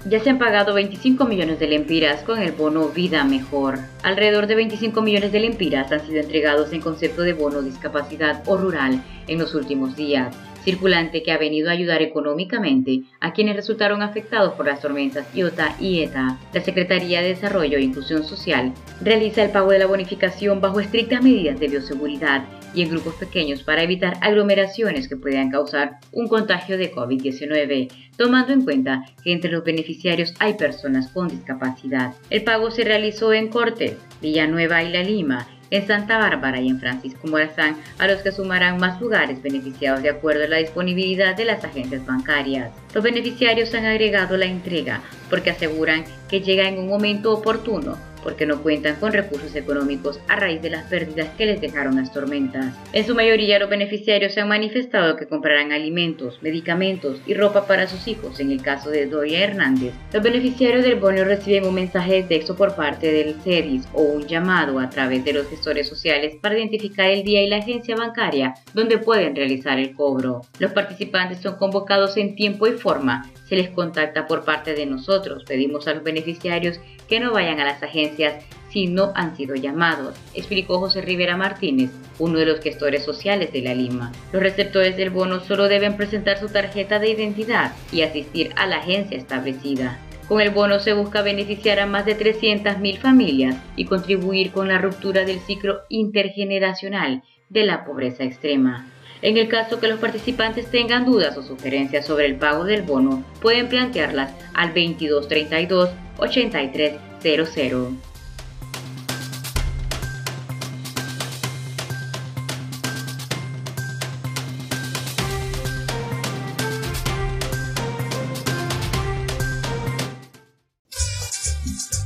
Ya 0.08 0.20
se 0.20 0.30
han 0.30 0.38
pagado 0.38 0.72
25 0.72 1.26
millones 1.26 1.58
de 1.58 1.66
lempiras 1.66 2.22
con 2.22 2.38
el 2.38 2.52
bono 2.52 2.88
Vida 2.88 3.24
Mejor. 3.24 3.78
Alrededor 4.02 4.46
de 4.46 4.54
25 4.54 5.02
millones 5.02 5.32
de 5.32 5.40
lempiras 5.40 5.92
han 5.92 6.06
sido 6.06 6.20
entregados 6.20 6.72
en 6.72 6.80
concepto 6.80 7.20
de 7.20 7.34
bono 7.34 7.60
discapacidad 7.60 8.42
o 8.46 8.56
rural 8.56 9.04
en 9.26 9.38
los 9.38 9.54
últimos 9.54 9.96
días 9.96 10.34
circulante 10.68 11.22
que 11.22 11.32
ha 11.32 11.38
venido 11.38 11.70
a 11.70 11.72
ayudar 11.72 12.02
económicamente 12.02 13.00
a 13.20 13.32
quienes 13.32 13.56
resultaron 13.56 14.02
afectados 14.02 14.52
por 14.52 14.66
las 14.66 14.82
tormentas 14.82 15.26
Iota 15.34 15.74
y 15.80 16.02
ETA. 16.02 16.38
La 16.52 16.60
Secretaría 16.60 17.22
de 17.22 17.28
Desarrollo 17.28 17.78
e 17.78 17.82
Inclusión 17.82 18.22
Social 18.22 18.74
realiza 19.00 19.42
el 19.42 19.50
pago 19.50 19.70
de 19.70 19.78
la 19.78 19.86
bonificación 19.86 20.60
bajo 20.60 20.80
estrictas 20.80 21.22
medidas 21.22 21.58
de 21.58 21.68
bioseguridad 21.68 22.44
y 22.74 22.82
en 22.82 22.90
grupos 22.90 23.14
pequeños 23.14 23.62
para 23.62 23.82
evitar 23.82 24.18
aglomeraciones 24.20 25.08
que 25.08 25.16
puedan 25.16 25.50
causar 25.50 26.00
un 26.12 26.28
contagio 26.28 26.76
de 26.76 26.92
COVID-19, 26.92 27.88
tomando 28.18 28.52
en 28.52 28.62
cuenta 28.62 29.06
que 29.24 29.32
entre 29.32 29.50
los 29.50 29.64
beneficiarios 29.64 30.34
hay 30.38 30.52
personas 30.52 31.08
con 31.08 31.28
discapacidad. 31.28 32.12
El 32.28 32.44
pago 32.44 32.70
se 32.70 32.84
realizó 32.84 33.32
en 33.32 33.48
Cortes, 33.48 33.96
Villanueva 34.20 34.82
y 34.82 34.92
La 34.92 35.02
Lima 35.02 35.48
en 35.70 35.86
Santa 35.86 36.18
Bárbara 36.18 36.60
y 36.60 36.68
en 36.68 36.80
Francisco 36.80 37.28
Morazán, 37.28 37.76
a 37.98 38.06
los 38.06 38.22
que 38.22 38.32
sumarán 38.32 38.78
más 38.78 39.00
lugares 39.00 39.42
beneficiados 39.42 40.02
de 40.02 40.10
acuerdo 40.10 40.44
a 40.44 40.48
la 40.48 40.56
disponibilidad 40.56 41.36
de 41.36 41.44
las 41.44 41.64
agencias 41.64 42.04
bancarias. 42.06 42.70
Los 42.94 43.04
beneficiarios 43.04 43.74
han 43.74 43.86
agregado 43.86 44.36
la 44.36 44.46
entrega 44.46 45.02
porque 45.30 45.50
aseguran 45.50 46.04
que 46.28 46.40
llega 46.40 46.68
en 46.68 46.78
un 46.78 46.88
momento 46.88 47.32
oportuno 47.32 47.96
porque 48.22 48.46
no 48.46 48.62
cuentan 48.62 48.96
con 48.96 49.12
recursos 49.12 49.54
económicos 49.54 50.20
a 50.28 50.36
raíz 50.36 50.62
de 50.62 50.70
las 50.70 50.84
pérdidas 50.84 51.28
que 51.36 51.46
les 51.46 51.60
dejaron 51.60 51.96
las 51.96 52.12
tormentas. 52.12 52.74
En 52.92 53.06
su 53.06 53.14
mayoría 53.14 53.58
los 53.58 53.70
beneficiarios 53.70 54.34
se 54.34 54.40
han 54.40 54.48
manifestado 54.48 55.16
que 55.16 55.26
comprarán 55.26 55.72
alimentos, 55.72 56.42
medicamentos 56.42 57.20
y 57.26 57.34
ropa 57.34 57.66
para 57.66 57.86
sus 57.86 58.08
hijos 58.08 58.40
en 58.40 58.50
el 58.50 58.62
caso 58.62 58.90
de 58.90 59.06
Doya 59.06 59.44
Hernández. 59.44 59.92
Los 60.12 60.22
beneficiarios 60.22 60.84
del 60.84 60.96
bono 60.96 61.24
reciben 61.24 61.66
un 61.66 61.74
mensaje 61.74 62.14
de 62.14 62.22
texto 62.22 62.56
por 62.56 62.74
parte 62.74 63.12
del 63.12 63.34
CERIS 63.42 63.88
o 63.92 64.02
un 64.02 64.26
llamado 64.26 64.78
a 64.78 64.90
través 64.90 65.24
de 65.24 65.32
los 65.32 65.48
gestores 65.48 65.88
sociales 65.88 66.36
para 66.40 66.56
identificar 66.56 67.10
el 67.10 67.24
día 67.24 67.42
y 67.42 67.48
la 67.48 67.58
agencia 67.58 67.96
bancaria 67.96 68.54
donde 68.74 68.98
pueden 68.98 69.34
realizar 69.34 69.78
el 69.78 69.94
cobro. 69.94 70.42
Los 70.58 70.72
participantes 70.72 71.40
son 71.40 71.56
convocados 71.56 72.16
en 72.16 72.34
tiempo 72.34 72.66
y 72.66 72.72
forma 72.72 73.30
se 73.48 73.56
les 73.56 73.70
contacta 73.70 74.26
por 74.26 74.44
parte 74.44 74.74
de 74.74 74.86
nosotros. 74.86 75.44
Pedimos 75.44 75.88
a 75.88 75.94
los 75.94 76.02
beneficiarios 76.02 76.80
que 77.08 77.20
no 77.20 77.32
vayan 77.32 77.60
a 77.60 77.64
las 77.64 77.82
agencias 77.82 78.44
si 78.70 78.86
no 78.86 79.12
han 79.14 79.36
sido 79.36 79.54
llamados, 79.54 80.14
explicó 80.34 80.78
José 80.78 81.00
Rivera 81.00 81.36
Martínez, 81.36 81.90
uno 82.18 82.38
de 82.38 82.46
los 82.46 82.60
gestores 82.60 83.02
sociales 83.02 83.52
de 83.52 83.62
la 83.62 83.74
Lima. 83.74 84.12
Los 84.32 84.42
receptores 84.42 84.96
del 84.96 85.10
bono 85.10 85.40
solo 85.40 85.68
deben 85.68 85.96
presentar 85.96 86.38
su 86.38 86.48
tarjeta 86.48 86.98
de 86.98 87.10
identidad 87.10 87.72
y 87.92 88.02
asistir 88.02 88.52
a 88.56 88.66
la 88.66 88.76
agencia 88.76 89.16
establecida. 89.16 89.98
Con 90.28 90.42
el 90.42 90.50
bono 90.50 90.78
se 90.78 90.92
busca 90.92 91.22
beneficiar 91.22 91.80
a 91.80 91.86
más 91.86 92.04
de 92.04 92.18
300.000 92.18 92.98
familias 92.98 93.56
y 93.76 93.86
contribuir 93.86 94.52
con 94.52 94.68
la 94.68 94.76
ruptura 94.76 95.24
del 95.24 95.40
ciclo 95.40 95.80
intergeneracional 95.88 97.22
de 97.48 97.64
la 97.64 97.86
pobreza 97.86 98.24
extrema. 98.24 98.86
En 99.20 99.36
el 99.36 99.48
caso 99.48 99.80
que 99.80 99.88
los 99.88 99.98
participantes 99.98 100.70
tengan 100.70 101.04
dudas 101.04 101.36
o 101.36 101.42
sugerencias 101.42 102.06
sobre 102.06 102.26
el 102.26 102.36
pago 102.36 102.64
del 102.64 102.82
bono, 102.82 103.24
pueden 103.40 103.68
plantearlas 103.68 104.30
al 104.54 104.68
2232 104.68 105.90
8300. 106.18 108.08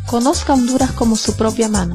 Conozca 0.07 0.53
Honduras 0.53 0.93
como 0.93 1.17
su 1.17 1.35
propia 1.39 1.71
mano. 1.71 1.95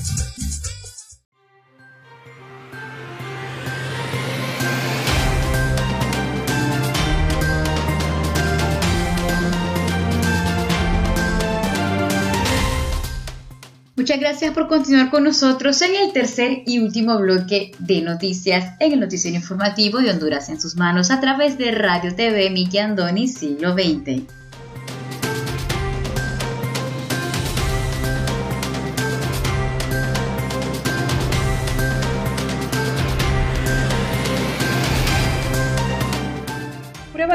Muchas 14.01 14.19
gracias 14.19 14.51
por 14.55 14.67
continuar 14.67 15.11
con 15.11 15.25
nosotros 15.25 15.79
en 15.83 15.95
el 15.95 16.11
tercer 16.11 16.63
y 16.65 16.79
último 16.79 17.19
bloque 17.19 17.71
de 17.77 18.01
noticias 18.01 18.73
en 18.79 18.93
el 18.93 18.99
noticiero 18.99 19.37
informativo 19.37 19.99
de 19.99 20.09
Honduras 20.09 20.49
en 20.49 20.59
sus 20.59 20.75
manos 20.75 21.11
a 21.11 21.21
través 21.21 21.59
de 21.59 21.69
Radio 21.69 22.15
TV 22.15 22.49
Miki 22.49 22.79
Andoni 22.79 23.27
Siglo 23.27 23.73
XX. 23.73 24.23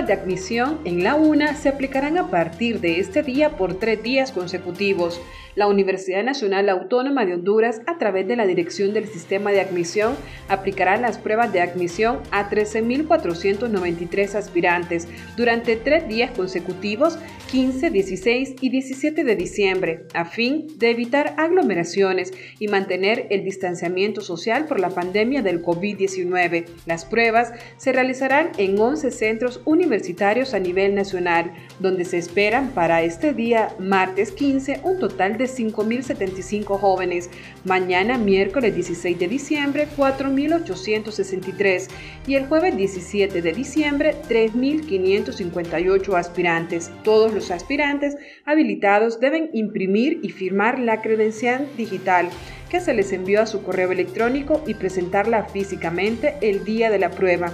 De 0.07 0.13
admisión 0.13 0.79
en 0.85 1.03
la 1.03 1.17
UNA 1.17 1.57
se 1.57 1.71
aplicarán 1.71 2.17
a 2.17 2.31
partir 2.31 2.81
de 2.81 3.01
este 3.01 3.25
día 3.25 3.57
por 3.57 3.81
tres 3.81 4.03
días 4.03 4.31
consecutivos 4.31 5.21
la 5.57 5.67
Universidad 5.67 6.23
Nacional 6.23 6.69
Autónoma 6.69 7.25
de 7.25 7.35
Honduras, 7.35 7.81
a 7.87 7.99
través 7.99 8.29
de 8.29 8.37
la 8.37 8.47
Dirección 8.47 8.93
del 8.93 9.09
Sistema 9.09 9.51
de 9.51 9.63
Admisión, 9.63 10.15
aplicará 10.49 10.99
las 10.99 11.19
pruebas 11.19 11.53
de 11.53 11.63
admisión 11.63 12.21
a 12.31 12.49
13.493 12.51 14.35
aspirantes 14.35 15.09
durante 15.37 15.77
tres 15.77 16.07
días 16.07 16.31
consecutivos, 16.33 17.19
15, 17.51 17.91
16 17.91 18.57
y 18.61 18.69
17 18.69 19.25
de 19.25 19.37
diciembre, 19.37 20.05
a 20.13 20.27
fin 20.27 20.67
de 20.77 20.91
evitar 20.91 21.35
aglomeraciones 21.39 22.35
y 22.59 22.69
mantener 22.69 23.27
el 23.31 23.43
distanciamiento 23.43 24.21
social 24.21 24.67
por 24.67 24.79
la 24.79 24.91
pandemia 24.91 25.41
del 25.41 25.63
COVID-19. 25.63 26.67
Las 26.85 27.07
pruebas 27.07 27.53
se 27.79 27.93
realizarán 27.93 28.51
en 28.59 28.79
11 28.79 29.11
centros 29.11 29.63
universitarios 29.65 30.53
a 30.53 30.59
nivel 30.59 30.95
nacional, 30.95 31.53
donde 31.79 32.05
se 32.05 32.19
esperan 32.19 32.73
para 32.73 33.03
este 33.03 33.33
día, 33.33 33.75
martes 33.79 34.33
15, 34.33 34.81
un 34.85 34.99
total 34.99 35.39
de 35.39 35.46
5.075 35.47 36.79
jóvenes. 36.79 37.31
Mañana, 37.65 38.19
miércoles 38.19 38.75
16 38.75 39.19
de 39.19 39.29
diciembre, 39.29 39.89
4.863 39.97 41.89
y 42.27 42.35
el 42.35 42.47
jueves 42.47 42.77
17 42.77 43.43
de 43.43 43.53
diciembre, 43.53 44.15
3.558 44.29 46.19
aspirantes. 46.19 46.91
Todos 47.03 47.33
los 47.33 47.51
aspirantes 47.51 48.17
habilitados 48.45 49.21
deben 49.21 49.51
imprimir 49.53 50.21
y 50.23 50.31
firmar 50.31 50.79
la 50.79 51.01
credencial 51.03 51.67
digital 51.77 52.29
que 52.69 52.81
se 52.81 52.95
les 52.95 53.13
envió 53.13 53.43
a 53.43 53.47
su 53.47 53.63
correo 53.63 53.93
electrónico 53.93 54.63
y 54.67 54.75
presentarla 54.75 55.45
físicamente 55.45 56.35
el 56.43 56.65
día 56.65 56.91
de 56.91 56.99
la 56.99 57.11
prueba. 57.11 57.53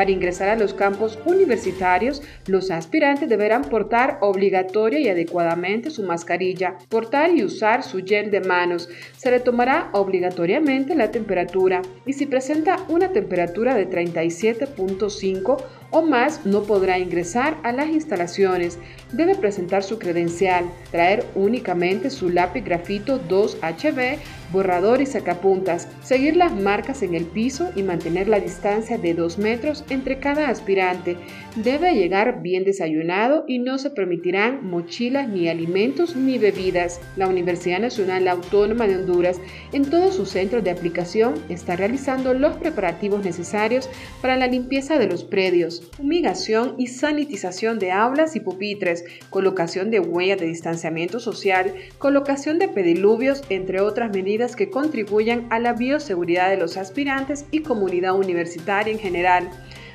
Para 0.00 0.12
ingresar 0.12 0.48
a 0.48 0.56
los 0.56 0.72
campos 0.72 1.18
universitarios, 1.26 2.22
los 2.46 2.70
aspirantes 2.70 3.28
deberán 3.28 3.64
portar 3.64 4.16
obligatoria 4.22 4.98
y 4.98 5.10
adecuadamente 5.10 5.90
su 5.90 6.04
mascarilla, 6.04 6.78
portar 6.88 7.36
y 7.36 7.44
usar 7.44 7.82
su 7.82 8.02
gel 8.02 8.30
de 8.30 8.40
manos. 8.40 8.88
Se 9.18 9.30
le 9.30 9.40
tomará 9.40 9.90
obligatoriamente 9.92 10.94
la 10.94 11.10
temperatura 11.10 11.82
y 12.06 12.14
si 12.14 12.24
presenta 12.24 12.78
una 12.88 13.12
temperatura 13.12 13.74
de 13.74 13.90
37.5 13.90 15.62
o 15.90 16.02
más 16.02 16.46
no 16.46 16.62
podrá 16.62 16.98
ingresar 16.98 17.56
a 17.62 17.72
las 17.72 17.88
instalaciones. 17.88 18.78
Debe 19.12 19.34
presentar 19.34 19.82
su 19.82 19.98
credencial, 19.98 20.64
traer 20.90 21.26
únicamente 21.34 22.10
su 22.10 22.30
lápiz 22.30 22.62
grafito 22.64 23.20
2HB, 23.28 24.18
borrador 24.52 25.00
y 25.00 25.06
sacapuntas, 25.06 25.88
seguir 26.02 26.36
las 26.36 26.52
marcas 26.52 27.02
en 27.02 27.14
el 27.14 27.24
piso 27.24 27.70
y 27.76 27.82
mantener 27.82 28.28
la 28.28 28.40
distancia 28.40 28.98
de 28.98 29.14
2 29.14 29.38
metros 29.38 29.84
entre 29.90 30.18
cada 30.18 30.48
aspirante. 30.48 31.16
Debe 31.56 31.94
llegar 31.94 32.42
bien 32.42 32.64
desayunado 32.64 33.44
y 33.46 33.58
no 33.58 33.78
se 33.78 33.90
permitirán 33.90 34.64
mochilas 34.68 35.28
ni 35.28 35.48
alimentos 35.48 36.16
ni 36.16 36.38
bebidas. 36.38 37.00
La 37.16 37.28
Universidad 37.28 37.80
Nacional 37.80 38.28
Autónoma 38.28 38.86
de 38.86 38.96
Honduras 38.96 39.40
en 39.72 39.84
todos 39.90 40.14
sus 40.14 40.30
centros 40.30 40.62
de 40.64 40.70
aplicación 40.70 41.34
está 41.48 41.76
realizando 41.76 42.34
los 42.34 42.56
preparativos 42.56 43.24
necesarios 43.24 43.90
para 44.22 44.36
la 44.36 44.46
limpieza 44.46 44.98
de 44.98 45.08
los 45.08 45.24
predios, 45.24 45.90
fumigación 45.96 46.74
y 46.78 46.86
sanitización 46.86 47.78
de 47.78 47.92
aulas 47.92 48.36
y 48.36 48.40
pupitres, 48.40 49.04
colocación 49.28 49.90
de 49.90 50.00
huellas 50.00 50.38
de 50.38 50.46
distanciamiento 50.46 51.20
social, 51.20 51.74
colocación 51.98 52.58
de 52.58 52.68
pediluvios, 52.68 53.42
entre 53.48 53.80
otras 53.80 54.10
medidas 54.10 54.56
que 54.56 54.70
contribuyan 54.70 55.46
a 55.50 55.58
la 55.58 55.72
bioseguridad 55.72 56.50
de 56.50 56.56
los 56.56 56.76
aspirantes 56.76 57.44
y 57.50 57.60
comunidad 57.60 58.14
universitaria 58.14 58.92
en 58.92 58.98
general. 58.98 59.50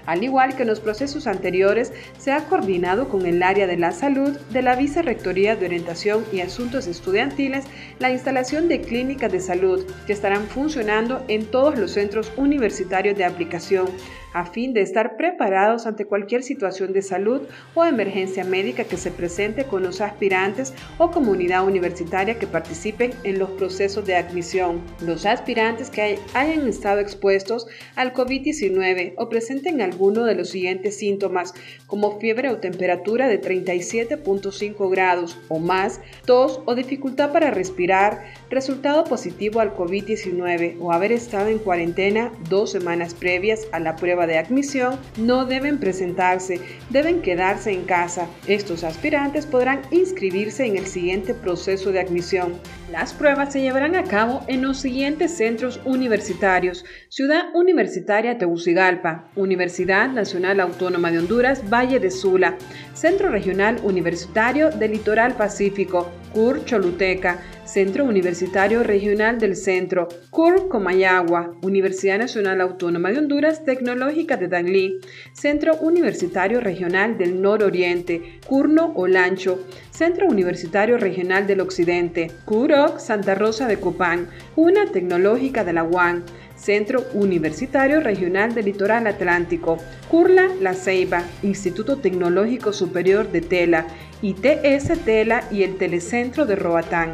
Al 0.06 0.24
igual 0.24 0.56
que 0.56 0.64
en 0.64 0.70
los 0.70 0.80
procesos 0.80 1.28
anteriores, 1.28 1.92
se 2.18 2.32
ha 2.32 2.46
coordinado 2.46 3.10
con 3.10 3.26
el 3.26 3.42
área 3.42 3.68
de 3.68 3.78
la 3.78 3.92
salud 3.92 4.38
de 4.52 4.62
la 4.62 4.76
Vicerrectoría 4.76 5.56
de 5.56 5.66
Orientación 5.66 6.24
y 6.32 6.42
Asuntos 6.42 6.88
Estudiantiles 6.88 7.66
la 8.00 8.12
instalación 8.12 8.68
de 8.68 8.82
clínicas 8.82 9.32
de 9.32 9.40
salud 9.40 9.86
que 10.06 10.14
estarán 10.14 10.48
funcionando 10.48 11.24
en 11.28 11.46
todos 11.46 11.78
los 11.78 11.92
centros 11.92 12.32
universitarios 12.38 13.18
de 13.18 13.26
aplicación 13.26 13.88
a 14.36 14.46
fin 14.46 14.74
de 14.74 14.82
estar 14.82 15.16
preparados 15.16 15.88
ante 15.88 16.06
cualquier 16.06 16.44
situación 16.44 16.92
de 16.92 17.02
salud 17.02 17.44
o 17.74 17.86
emergencia 17.86 18.44
médica 18.44 18.84
que 18.84 18.98
se 18.98 19.10
presente 19.10 19.64
con 19.64 19.82
los 19.82 20.02
aspirantes 20.02 20.74
o 20.98 21.10
comunidad 21.10 21.66
universitaria 21.66 22.38
que 22.38 22.46
participen 22.46 23.14
en 23.24 23.40
los 23.40 23.50
procesos 23.52 24.06
de 24.06 24.18
admisión. 24.18 24.82
Los 25.00 25.26
aspirantes 25.26 25.90
que 25.90 26.20
hayan 26.34 26.68
estado 26.68 27.00
expuestos 27.00 27.66
al 27.96 28.14
COVID-19 28.14 29.14
o 29.16 29.30
presenten 29.30 29.82
alguno 29.82 30.26
de 30.26 30.36
los 30.36 30.50
siguientes 30.50 30.98
síntomas, 30.98 31.54
como 31.88 32.20
fiebre 32.20 32.50
o 32.50 32.58
temperatura 32.58 33.30
de 33.30 33.42
37.5 33.42 34.92
grados 34.92 35.38
o 35.48 35.60
más, 35.60 36.02
tos 36.26 36.60
o 36.66 36.76
dificultad 36.76 37.32
para 37.32 37.52
respirar, 37.52 38.26
resultado 38.50 39.06
positivo 39.06 39.62
al 39.62 39.74
COVID-19 39.78 40.76
o 40.82 40.92
haber 40.92 41.14
estado 41.14 41.48
en 41.48 41.60
cuarentena 41.60 42.34
dos 42.50 42.72
semanas 42.72 43.14
previas 43.14 43.70
a 43.72 43.80
la 43.80 43.96
prueba 43.96 44.25
de 44.28 44.38
admisión 44.38 45.00
no 45.18 45.46
deben 45.46 45.80
presentarse, 45.80 46.60
deben 46.90 47.22
quedarse 47.22 47.72
en 47.72 47.84
casa. 47.84 48.28
Estos 48.48 48.84
aspirantes 48.84 49.46
podrán 49.46 49.82
inscribirse 49.92 50.66
en 50.66 50.78
el 50.78 50.88
siguiente 50.88 51.34
proceso 51.34 51.92
de 51.92 52.00
admisión. 52.00 52.60
Las 52.92 53.14
pruebas 53.14 53.52
se 53.52 53.62
llevarán 53.62 53.96
a 53.96 54.04
cabo 54.04 54.44
en 54.48 54.62
los 54.62 54.78
siguientes 54.78 55.36
centros 55.36 55.82
universitarios: 55.86 56.86
Ciudad 57.10 57.46
Universitaria 57.56 58.38
Tegucigalpa, 58.38 59.28
Universidad 59.36 60.10
Nacional 60.10 60.60
Autónoma 60.60 61.12
de 61.12 61.18
Honduras, 61.18 61.68
Valle 61.68 62.00
de 62.00 62.12
Sula, 62.12 62.58
Centro 62.94 63.30
Regional 63.30 63.80
Universitario 63.84 64.70
del 64.70 64.92
Litoral 64.92 65.34
Pacífico, 65.36 66.12
CUR 66.32 66.64
Choluteca, 66.66 67.42
Centro 67.66 68.04
Universitario 68.04 68.84
Regional 68.84 69.40
del 69.40 69.56
Centro, 69.56 70.08
CUR 70.30 70.68
Comayagua, 70.68 71.56
Universidad 71.64 72.20
Nacional 72.20 72.62
Autónoma 72.62 73.12
de 73.12 73.18
Honduras 73.18 73.66
Tecnológica 73.66 74.38
de 74.38 74.48
Danlí, 74.48 75.00
Centro 75.34 75.76
Universitario 75.78 76.62
Regional 76.62 77.18
del 77.18 77.42
Nororiente, 77.42 78.40
CURNO 78.46 78.94
Olancho, 78.96 79.66
Centro 79.96 80.28
Universitario 80.28 80.98
Regional 80.98 81.48
del 81.48 81.62
Occidente, 81.62 82.30
CUROC 82.44 83.00
Santa 83.00 83.34
Rosa 83.34 83.66
de 83.66 83.80
Copán, 83.80 84.28
UNA 84.58 84.88
Tecnológica 84.92 85.64
de 85.64 85.72
la 85.72 85.86
UAN, 85.86 86.26
Centro 86.58 87.06
Universitario 87.14 88.02
Regional 88.02 88.54
del 88.54 88.66
Litoral 88.66 89.08
Atlántico, 89.08 89.78
CURLA 90.10 90.50
La 90.60 90.74
Ceiba, 90.74 91.24
Instituto 91.44 92.00
Tecnológico 92.00 92.74
Superior 92.74 93.32
de 93.32 93.40
Tela, 93.40 93.88
ITS 94.22 95.00
Tela 95.06 95.46
y 95.50 95.64
el 95.64 95.78
Telecentro 95.78 96.46
de 96.46 96.58
Roatán. 96.58 97.14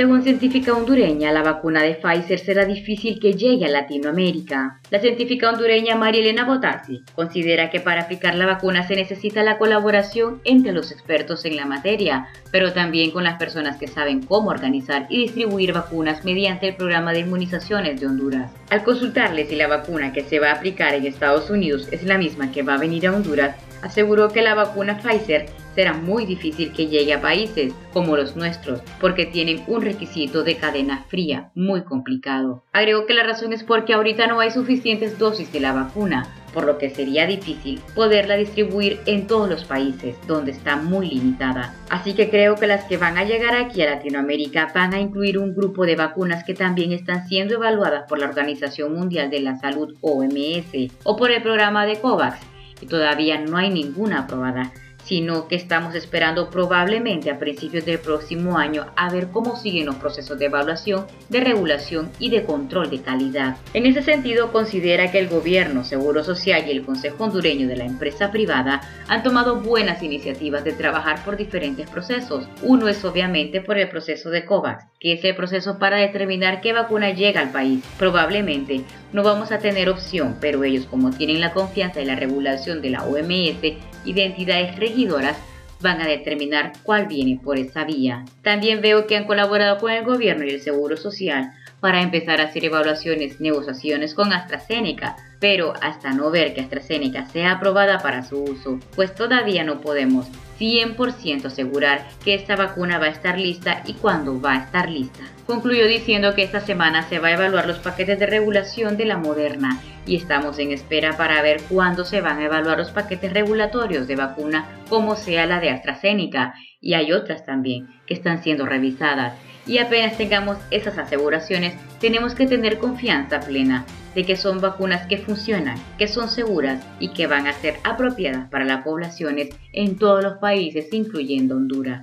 Según 0.00 0.22
científica 0.22 0.72
hondureña, 0.72 1.30
la 1.30 1.42
vacuna 1.42 1.82
de 1.82 1.92
Pfizer 1.94 2.38
será 2.38 2.64
difícil 2.64 3.20
que 3.20 3.34
llegue 3.34 3.66
a 3.66 3.68
Latinoamérica. 3.68 4.80
La 4.88 4.98
científica 4.98 5.50
hondureña 5.50 5.94
María 5.94 6.22
Elena 6.22 6.46
Botassi 6.46 7.02
considera 7.14 7.68
que 7.68 7.80
para 7.80 8.04
aplicar 8.04 8.34
la 8.34 8.46
vacuna 8.46 8.88
se 8.88 8.96
necesita 8.96 9.42
la 9.42 9.58
colaboración 9.58 10.40
entre 10.44 10.72
los 10.72 10.90
expertos 10.90 11.44
en 11.44 11.56
la 11.56 11.66
materia, 11.66 12.28
pero 12.50 12.72
también 12.72 13.10
con 13.10 13.24
las 13.24 13.38
personas 13.38 13.76
que 13.76 13.88
saben 13.88 14.22
cómo 14.22 14.48
organizar 14.48 15.04
y 15.10 15.18
distribuir 15.18 15.74
vacunas 15.74 16.24
mediante 16.24 16.68
el 16.68 16.76
programa 16.76 17.12
de 17.12 17.20
inmunizaciones 17.20 18.00
de 18.00 18.06
Honduras. 18.06 18.50
Al 18.70 18.82
consultarle 18.84 19.44
si 19.44 19.54
la 19.54 19.68
vacuna 19.68 20.14
que 20.14 20.24
se 20.24 20.38
va 20.38 20.48
a 20.48 20.54
aplicar 20.54 20.94
en 20.94 21.04
Estados 21.04 21.50
Unidos 21.50 21.88
es 21.90 22.04
la 22.04 22.16
misma 22.16 22.50
que 22.52 22.62
va 22.62 22.76
a 22.76 22.78
venir 22.78 23.06
a 23.06 23.12
Honduras, 23.12 23.54
aseguró 23.82 24.28
que 24.28 24.42
la 24.42 24.54
vacuna 24.54 24.98
Pfizer 24.98 25.46
será 25.74 25.92
muy 25.92 26.26
difícil 26.26 26.72
que 26.72 26.86
llegue 26.86 27.14
a 27.14 27.20
países 27.20 27.72
como 27.92 28.16
los 28.16 28.36
nuestros 28.36 28.80
porque 29.00 29.26
tienen 29.26 29.62
un 29.66 29.82
requisito 29.82 30.42
de 30.42 30.56
cadena 30.56 31.04
fría 31.08 31.50
muy 31.54 31.82
complicado. 31.82 32.64
Agregó 32.72 33.06
que 33.06 33.14
la 33.14 33.24
razón 33.24 33.52
es 33.52 33.64
porque 33.64 33.94
ahorita 33.94 34.26
no 34.26 34.40
hay 34.40 34.50
suficientes 34.50 35.18
dosis 35.18 35.52
de 35.52 35.60
la 35.60 35.72
vacuna, 35.72 36.26
por 36.52 36.64
lo 36.64 36.78
que 36.78 36.90
sería 36.90 37.26
difícil 37.26 37.80
poderla 37.94 38.36
distribuir 38.36 39.00
en 39.06 39.26
todos 39.26 39.48
los 39.48 39.64
países 39.64 40.16
donde 40.26 40.50
está 40.50 40.76
muy 40.76 41.08
limitada. 41.08 41.74
Así 41.88 42.14
que 42.14 42.30
creo 42.30 42.56
que 42.56 42.66
las 42.66 42.84
que 42.84 42.96
van 42.96 43.18
a 43.18 43.24
llegar 43.24 43.54
aquí 43.54 43.82
a 43.82 43.90
Latinoamérica 43.90 44.72
van 44.74 44.94
a 44.94 45.00
incluir 45.00 45.38
un 45.38 45.54
grupo 45.54 45.86
de 45.86 45.96
vacunas 45.96 46.44
que 46.44 46.54
también 46.54 46.92
están 46.92 47.28
siendo 47.28 47.54
evaluadas 47.54 48.04
por 48.08 48.18
la 48.18 48.26
Organización 48.26 48.94
Mundial 48.94 49.30
de 49.30 49.40
la 49.40 49.58
Salud 49.58 49.94
OMS 50.00 50.92
o 51.04 51.16
por 51.16 51.30
el 51.30 51.42
programa 51.42 51.86
de 51.86 52.00
COVAX 52.00 52.49
y 52.80 52.86
todavía 52.86 53.38
no 53.38 53.56
hay 53.56 53.70
ninguna 53.70 54.20
aprobada 54.20 54.72
sino 55.04 55.48
que 55.48 55.56
estamos 55.56 55.94
esperando 55.94 56.50
probablemente 56.50 57.30
a 57.30 57.38
principios 57.38 57.84
del 57.84 57.98
próximo 57.98 58.58
año 58.58 58.86
a 58.96 59.10
ver 59.10 59.28
cómo 59.28 59.56
siguen 59.56 59.86
los 59.86 59.96
procesos 59.96 60.38
de 60.38 60.46
evaluación, 60.46 61.06
de 61.28 61.40
regulación 61.40 62.10
y 62.18 62.30
de 62.30 62.44
control 62.44 62.90
de 62.90 63.00
calidad. 63.00 63.56
En 63.74 63.86
ese 63.86 64.02
sentido, 64.02 64.52
considera 64.52 65.10
que 65.10 65.18
el 65.18 65.28
gobierno, 65.28 65.84
Seguro 65.84 66.24
Social 66.24 66.64
y 66.66 66.70
el 66.70 66.84
Consejo 66.84 67.24
Hondureño 67.24 67.68
de 67.68 67.76
la 67.76 67.84
empresa 67.84 68.30
privada 68.30 68.80
han 69.08 69.22
tomado 69.22 69.60
buenas 69.60 70.02
iniciativas 70.02 70.64
de 70.64 70.72
trabajar 70.72 71.24
por 71.24 71.36
diferentes 71.36 71.88
procesos. 71.88 72.46
Uno 72.62 72.88
es 72.88 73.04
obviamente 73.04 73.60
por 73.60 73.78
el 73.78 73.88
proceso 73.88 74.30
de 74.30 74.44
COVAX, 74.44 74.84
que 74.98 75.14
es 75.14 75.24
el 75.24 75.34
proceso 75.34 75.78
para 75.78 75.98
determinar 75.98 76.60
qué 76.60 76.72
vacuna 76.72 77.10
llega 77.10 77.40
al 77.40 77.52
país. 77.52 77.82
Probablemente 77.98 78.82
no 79.12 79.22
vamos 79.22 79.52
a 79.52 79.58
tener 79.58 79.88
opción, 79.88 80.36
pero 80.40 80.62
ellos 80.64 80.86
como 80.86 81.10
tienen 81.10 81.40
la 81.40 81.52
confianza 81.52 82.00
y 82.00 82.04
la 82.04 82.16
regulación 82.16 82.80
de 82.80 82.90
la 82.90 83.04
OMS 83.04 83.89
identidades 84.04 84.76
regidoras 84.76 85.36
van 85.80 86.00
a 86.00 86.06
determinar 86.06 86.72
cuál 86.82 87.06
viene 87.06 87.40
por 87.42 87.58
esa 87.58 87.84
vía. 87.84 88.24
También 88.42 88.80
veo 88.80 89.06
que 89.06 89.16
han 89.16 89.24
colaborado 89.24 89.78
con 89.78 89.90
el 89.90 90.04
gobierno 90.04 90.44
y 90.44 90.50
el 90.50 90.60
Seguro 90.60 90.96
Social 90.96 91.52
para 91.80 92.02
empezar 92.02 92.40
a 92.40 92.44
hacer 92.44 92.64
evaluaciones, 92.64 93.40
negociaciones 93.40 94.14
con 94.14 94.32
AstraZeneca, 94.32 95.16
pero 95.40 95.72
hasta 95.80 96.12
no 96.12 96.30
ver 96.30 96.52
que 96.52 96.60
AstraZeneca 96.60 97.26
sea 97.26 97.52
aprobada 97.52 98.00
para 98.00 98.22
su 98.22 98.42
uso, 98.42 98.78
pues 98.94 99.14
todavía 99.14 99.64
no 99.64 99.80
podemos 99.80 100.26
100% 100.58 101.46
asegurar 101.46 102.06
que 102.22 102.34
esta 102.34 102.54
vacuna 102.54 102.98
va 102.98 103.06
a 103.06 103.10
estar 103.10 103.38
lista 103.38 103.82
y 103.86 103.94
cuándo 103.94 104.38
va 104.38 104.52
a 104.52 104.64
estar 104.64 104.90
lista. 104.90 105.22
Concluyó 105.46 105.86
diciendo 105.86 106.34
que 106.34 106.42
esta 106.42 106.60
semana 106.60 107.08
se 107.08 107.18
va 107.18 107.28
a 107.28 107.32
evaluar 107.32 107.66
los 107.66 107.78
paquetes 107.78 108.18
de 108.18 108.26
regulación 108.26 108.98
de 108.98 109.06
la 109.06 109.16
Moderna 109.16 109.80
y 110.10 110.16
estamos 110.16 110.58
en 110.58 110.72
espera 110.72 111.16
para 111.16 111.40
ver 111.40 111.62
cuándo 111.68 112.04
se 112.04 112.20
van 112.20 112.40
a 112.40 112.44
evaluar 112.46 112.76
los 112.76 112.90
paquetes 112.90 113.32
regulatorios 113.32 114.08
de 114.08 114.16
vacuna 114.16 114.68
como 114.88 115.14
sea 115.14 115.46
la 115.46 115.60
de 115.60 115.70
AstraZeneca 115.70 116.52
y 116.80 116.94
hay 116.94 117.12
otras 117.12 117.46
también 117.46 117.86
que 118.06 118.14
están 118.14 118.42
siendo 118.42 118.66
revisadas 118.66 119.34
y 119.68 119.78
apenas 119.78 120.18
tengamos 120.18 120.58
esas 120.72 120.98
aseguraciones 120.98 121.74
tenemos 122.00 122.34
que 122.34 122.48
tener 122.48 122.78
confianza 122.78 123.38
plena 123.38 123.84
de 124.16 124.24
que 124.24 124.34
son 124.34 124.60
vacunas 124.60 125.06
que 125.06 125.18
funcionan, 125.18 125.78
que 125.96 126.08
son 126.08 126.28
seguras 126.28 126.84
y 126.98 127.10
que 127.12 127.28
van 127.28 127.46
a 127.46 127.52
ser 127.52 127.76
apropiadas 127.84 128.50
para 128.50 128.64
las 128.64 128.82
poblaciones 128.82 129.50
en 129.72 129.96
todos 129.96 130.24
los 130.24 130.38
países, 130.38 130.92
incluyendo 130.92 131.54
Honduras. 131.54 132.02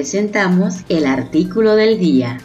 Presentamos 0.00 0.76
el 0.88 1.04
artículo 1.04 1.76
del 1.76 1.98
día. 1.98 2.38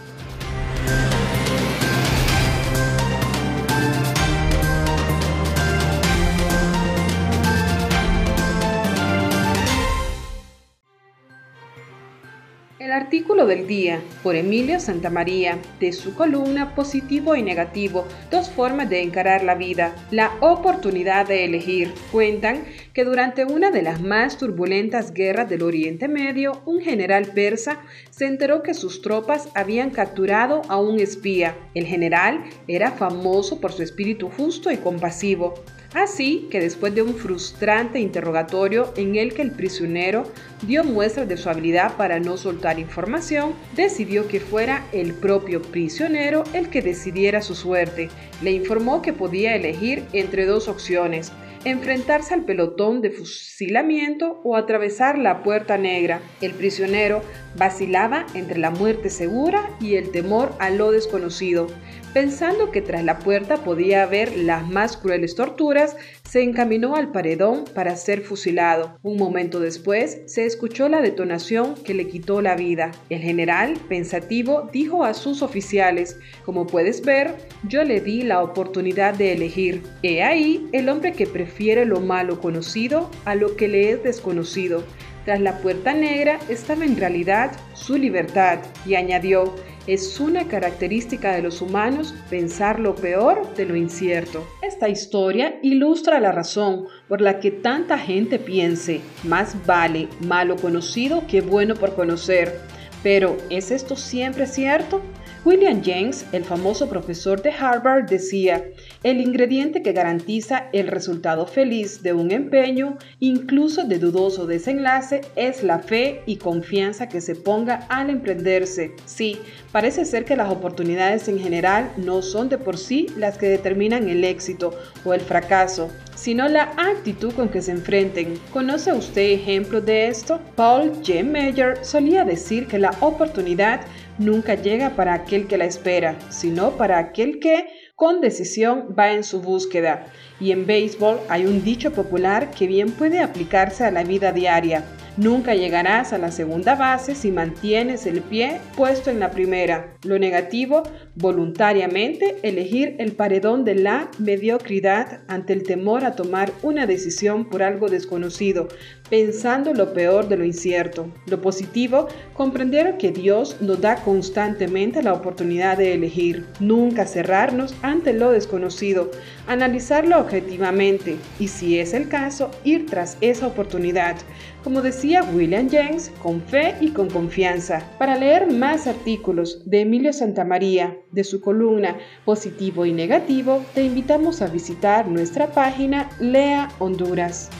Artículo 13.06 13.46
del 13.46 13.68
día 13.68 14.02
por 14.24 14.36
Emilio 14.36 14.80
Santamaría 14.80 15.60
de 15.80 15.94
su 15.94 16.16
columna 16.16 16.74
Positivo 16.74 17.36
y 17.36 17.44
Negativo, 17.44 18.08
dos 18.32 18.50
formas 18.50 18.90
de 18.90 19.04
encarar 19.04 19.44
la 19.44 19.54
vida, 19.54 19.96
la 20.10 20.32
oportunidad 20.40 21.28
de 21.28 21.46
elegir. 21.46 21.94
Cuentan 22.12 22.64
que 22.94 23.04
durante 23.04 23.46
una 23.46 23.70
de 23.70 23.84
las 23.84 24.02
más 24.02 24.40
turbulentas 24.40 25.14
guerras 25.14 25.48
del 25.48 25.62
Oriente 25.62 26.08
Medio, 26.08 26.64
un 26.66 26.82
general 26.82 27.28
persa 27.28 27.80
se 28.10 28.26
enteró 28.26 28.64
que 28.64 28.74
sus 28.74 29.04
tropas 29.04 29.50
habían 29.54 29.92
capturado 29.92 30.64
a 30.68 30.80
un 30.80 31.00
espía. 31.00 31.56
El 31.76 31.86
general 31.86 32.44
era 32.68 32.90
famoso 32.90 33.62
por 33.62 33.72
su 33.72 33.84
espíritu 33.84 34.32
justo 34.36 34.72
y 34.72 34.78
compasivo. 34.78 35.54
Así 35.94 36.48
que 36.52 36.60
después 36.60 36.94
de 36.96 37.02
un 37.02 37.16
frustrante 37.16 38.00
interrogatorio 38.00 38.94
en 38.98 39.16
el 39.16 39.34
que 39.34 39.42
el 39.42 39.52
prisionero 39.52 40.24
dio 40.66 40.84
muestras 40.84 41.28
de 41.28 41.38
su 41.38 41.50
habilidad 41.50 41.96
para 41.96 42.20
no 42.20 42.38
soltar 42.38 42.80
información, 42.80 43.54
decidió 43.76 44.28
que 44.28 44.40
fuera 44.40 44.86
el 44.92 45.14
propio 45.14 45.62
prisionero 45.62 46.44
el 46.54 46.70
que 46.70 46.82
decidiera 46.82 47.42
su 47.42 47.56
suerte. 47.56 48.10
Le 48.42 48.52
informó 48.52 49.02
que 49.02 49.14
podía 49.14 49.56
elegir 49.56 50.04
entre 50.14 50.46
dos 50.46 50.68
opciones, 50.68 51.32
enfrentarse 51.66 52.34
al 52.34 52.46
pelotón 52.46 53.02
de 53.02 53.10
fusilamiento 53.10 54.40
o 54.44 54.56
atravesar 54.56 55.18
la 55.18 55.44
puerta 55.44 55.78
negra. 55.78 56.22
El 56.40 56.54
prisionero 56.54 57.22
vacilaba 57.58 58.26
entre 58.36 58.60
la 58.60 58.70
muerte 58.70 59.10
segura 59.10 59.70
y 59.82 59.96
el 59.96 60.12
temor 60.12 60.54
a 60.60 60.70
lo 60.70 60.92
desconocido. 60.92 61.68
Pensando 62.16 62.72
que 62.72 62.82
tras 62.82 63.04
la 63.04 63.20
puerta 63.20 63.58
podía 63.58 64.04
haber 64.04 64.38
las 64.38 64.66
más 64.70 64.96
crueles 64.96 65.36
torturas, 65.36 65.98
se 66.24 66.44
encaminó 66.44 66.96
al 66.96 67.12
paredón 67.12 67.66
para 67.66 67.98
ser 67.98 68.22
fusilado. 68.22 68.98
Un 69.04 69.18
momento 69.18 69.60
después 69.60 70.22
se 70.26 70.46
escuchó 70.46 70.88
la 70.88 71.02
detonación 71.02 71.76
que 71.84 71.94
le 71.94 72.08
quitó 72.08 72.42
la 72.42 72.56
vida. 72.56 72.92
El 73.10 73.20
general, 73.20 73.74
pensativo, 73.90 74.70
dijo 74.72 75.04
a 75.04 75.14
sus 75.14 75.42
oficiales, 75.42 76.18
como 76.46 76.68
puedes 76.68 77.02
ver, 77.02 77.36
yo 77.68 77.84
le 77.84 78.00
di 78.00 78.24
la 78.24 78.42
oportunidad 78.42 79.14
de 79.14 79.34
elegir. 79.34 79.84
He 80.02 80.24
ahí 80.24 80.70
el 80.72 80.88
hombre 80.88 81.12
que 81.12 81.28
prefiere 81.28 81.84
lo 81.84 82.00
malo 82.00 82.40
conocido 82.40 83.12
a 83.26 83.36
lo 83.36 83.58
que 83.58 83.68
le 83.68 83.92
es 83.92 84.04
desconocido. 84.04 84.86
Tras 85.26 85.42
la 85.42 85.58
puerta 85.58 85.92
negra 85.92 86.40
estaba 86.50 86.86
en 86.86 86.98
realidad 86.98 87.52
su 87.74 87.98
libertad 87.98 88.60
y 88.86 88.94
añadió, 88.94 89.56
es 89.88 90.20
una 90.20 90.48
característica 90.48 91.32
de 91.34 91.42
los 91.42 91.62
humanos 91.64 92.14
pensar 92.30 92.80
lo 92.80 92.94
peor 92.96 93.56
de 93.56 93.66
lo 93.66 93.76
incierto. 93.76 94.48
Esta 94.62 94.88
historia 94.88 95.60
ilustra 95.64 96.20
la 96.20 96.32
razón 96.32 96.86
por 97.08 97.22
la 97.22 97.40
que 97.40 97.50
tanta 97.50 97.98
gente 97.98 98.38
piense, 98.38 99.02
más 99.24 99.56
vale 99.66 100.08
malo 100.22 100.58
conocido 100.58 101.26
que 101.28 101.42
bueno 101.42 101.74
por 101.74 101.96
conocer. 101.96 102.60
Pero, 103.02 103.36
¿es 103.50 103.72
esto 103.72 103.96
siempre 103.96 104.46
cierto? 104.46 105.02
William 105.46 105.84
James, 105.86 106.26
el 106.32 106.44
famoso 106.44 106.90
profesor 106.90 107.40
de 107.44 107.52
Harvard, 107.52 108.10
decía, 108.10 108.66
el 109.04 109.22
ingrediente 109.22 109.84
que 109.84 109.94
garantiza 109.94 110.70
el 110.74 110.88
resultado 110.88 111.46
feliz 111.46 112.02
de 112.02 112.14
un 112.14 112.32
empeño, 112.32 112.98
incluso 113.20 113.84
de 113.84 114.00
dudoso 114.00 114.48
desenlace, 114.48 115.22
es 115.36 115.62
la 115.62 115.78
fe 115.78 116.24
y 116.26 116.38
confianza 116.38 117.08
que 117.08 117.22
se 117.22 117.36
ponga 117.36 117.86
al 117.90 118.10
emprenderse. 118.10 118.96
Sí, 119.06 119.38
parece 119.72 120.06
ser 120.06 120.26
que 120.26 120.36
las 120.36 120.52
oportunidades 120.52 121.28
en 121.28 121.38
general 121.38 121.92
no 121.96 122.24
son 122.24 122.50
de 122.50 122.58
por 122.58 122.80
sí 122.80 123.06
las 123.16 123.38
que 123.38 123.48
determinan 123.48 124.10
el 124.10 124.24
éxito 124.24 124.74
o 125.04 125.14
el 125.14 125.22
fracaso, 125.22 125.92
sino 126.16 126.48
la 126.48 126.74
actitud 126.76 127.32
con 127.34 127.50
que 127.50 127.62
se 127.62 127.72
enfrenten. 127.72 128.40
¿Conoce 128.52 128.94
usted 128.94 129.34
ejemplos 129.34 129.86
de 129.86 130.08
esto? 130.08 130.40
Paul 130.56 130.92
J. 131.06 131.22
Meyer 131.24 131.86
solía 131.86 132.24
decir 132.24 132.66
que 132.66 132.80
la 132.80 132.96
oportunidad 133.02 133.82
nunca 134.18 134.56
llega 134.56 134.92
para 134.92 135.14
aquel 135.14 135.48
que 135.48 135.58
la 135.58 135.66
espera, 135.66 136.16
sino 136.30 136.72
para 136.72 136.98
aquel 136.98 137.40
que, 137.40 137.68
con 137.96 138.22
decisión, 138.22 138.96
va 138.98 139.12
en 139.12 139.24
su 139.24 139.42
búsqueda. 139.42 140.08
Y 140.40 140.52
en 140.52 140.66
béisbol 140.66 141.20
hay 141.30 141.46
un 141.46 141.64
dicho 141.64 141.94
popular 141.94 142.52
que 142.52 142.68
bien 142.68 142.92
puede 142.92 143.22
aplicarse 143.22 143.84
a 143.84 143.92
la 143.92 144.04
vida 144.04 144.32
diaria. 144.32 144.84
Nunca 145.18 145.56
llegarás 145.56 146.12
a 146.12 146.18
la 146.18 146.30
segunda 146.30 146.76
base 146.76 147.16
si 147.16 147.32
mantienes 147.32 148.06
el 148.06 148.20
pie 148.20 148.60
puesto 148.76 149.10
en 149.10 149.22
la 149.22 149.32
primera. 149.32 149.96
Lo 150.04 150.20
negativo, 150.20 150.84
voluntariamente 151.16 152.36
elegir 152.44 152.98
el 153.00 153.14
paredón 153.14 153.64
de 153.64 153.76
la 153.76 154.12
mediocridad 154.20 155.22
ante 155.30 155.54
el 155.54 155.64
temor 155.64 156.04
a 156.04 156.18
tomar 156.18 156.52
una 156.64 156.86
decisión 156.86 157.46
por 157.50 157.64
algo 157.64 157.88
desconocido, 157.88 158.68
pensando 159.10 159.74
lo 159.74 159.94
peor 159.94 160.28
de 160.28 160.36
lo 160.36 160.44
incierto. 160.44 161.08
Lo 161.28 161.42
positivo, 161.42 162.10
comprender 162.34 162.98
que 162.98 163.12
Dios 163.12 163.62
nos 163.62 163.80
da 163.80 163.96
constantemente 163.96 165.02
la 165.02 165.14
oportunidad 165.14 165.78
de 165.78 165.94
elegir, 165.94 166.46
nunca 166.60 167.06
cerrarnos 167.06 167.74
ante 167.82 168.12
lo 168.12 168.32
desconocido, 168.32 169.12
analizarlo 169.48 170.20
objetivamente 170.20 171.16
y 171.40 171.48
si 171.48 171.80
es 171.80 171.94
el 171.94 172.10
caso, 172.10 172.52
ir 172.66 172.86
tras 172.86 173.18
esa 173.22 173.48
oportunidad. 173.48 174.18
Como 174.66 174.82
decía 174.82 175.22
William 175.22 175.70
James, 175.70 176.12
con 176.24 176.42
fe 176.42 176.74
y 176.82 176.90
con 176.90 177.08
confianza. 177.08 177.88
Para 178.00 178.18
leer 178.18 178.52
más 178.52 178.88
artículos 178.88 179.62
de 179.64 179.82
Emilio 179.82 180.12
Santamaría, 180.12 180.98
de 181.12 181.24
su 181.24 181.40
columna 181.40 181.98
Positivo 182.26 182.84
y 182.88 182.92
Negativo, 182.92 183.64
te 183.76 183.84
invitamos 183.84 184.42
a 184.42 184.48
visitar 184.48 185.08
nuestra 185.08 185.52
página 185.52 186.10
Lea 186.20 186.70
Honduras. 186.80 187.52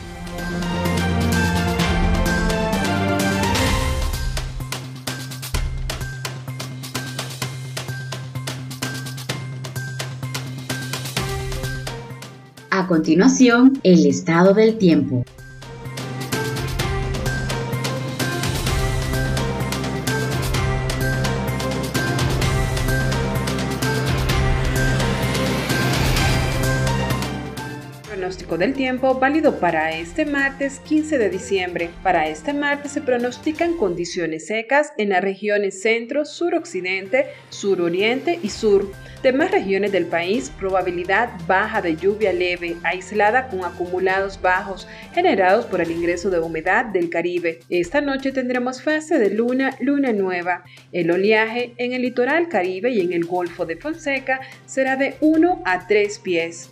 A 12.72 12.88
continuación, 12.88 13.80
el 13.84 14.08
estado 14.08 14.56
del 14.56 14.80
tiempo. 14.80 15.24
Pronóstico 28.26 28.58
del 28.58 28.74
tiempo 28.74 29.14
válido 29.20 29.60
para 29.60 29.92
este 29.96 30.26
martes 30.26 30.80
15 30.80 31.20
de 31.20 31.30
diciembre. 31.30 31.92
Para 32.02 32.28
este 32.28 32.54
martes 32.54 32.94
se 32.94 33.02
pronostican 33.02 33.78
condiciones 33.78 34.48
secas 34.48 34.94
en 34.98 35.10
las 35.10 35.22
regiones 35.22 35.80
centro, 35.84 36.26
suroccidente, 36.26 37.28
suroriente 37.50 38.40
y 38.42 38.50
sur. 38.50 38.92
Demás 39.22 39.52
regiones 39.52 39.92
del 39.92 40.08
país, 40.08 40.52
probabilidad 40.58 41.30
baja 41.46 41.84
de 41.84 41.98
lluvia 41.98 42.34
leve, 42.34 42.78
aislada 42.82 43.48
con 43.48 43.64
acumulados 43.64 44.42
bajos 44.42 44.88
generados 45.14 45.66
por 45.68 45.82
el 45.82 45.92
ingreso 45.92 46.32
de 46.32 46.40
humedad 46.40 46.86
del 46.86 47.12
Caribe. 47.12 47.60
Esta 47.70 48.02
noche 48.02 48.32
tendremos 48.32 48.82
fase 48.82 49.20
de 49.20 49.30
luna, 49.30 49.78
luna 49.80 50.14
nueva. 50.14 50.64
El 50.92 51.12
oleaje 51.12 51.76
en 51.78 51.94
el 51.94 52.02
litoral 52.02 52.50
Caribe 52.50 52.90
y 52.90 53.02
en 53.02 53.14
el 53.14 53.26
Golfo 53.26 53.68
de 53.68 53.78
Fonseca 53.78 54.40
será 54.66 54.96
de 54.96 55.14
1 55.22 55.62
a 55.64 55.86
3 55.86 56.20
pies. 56.20 56.72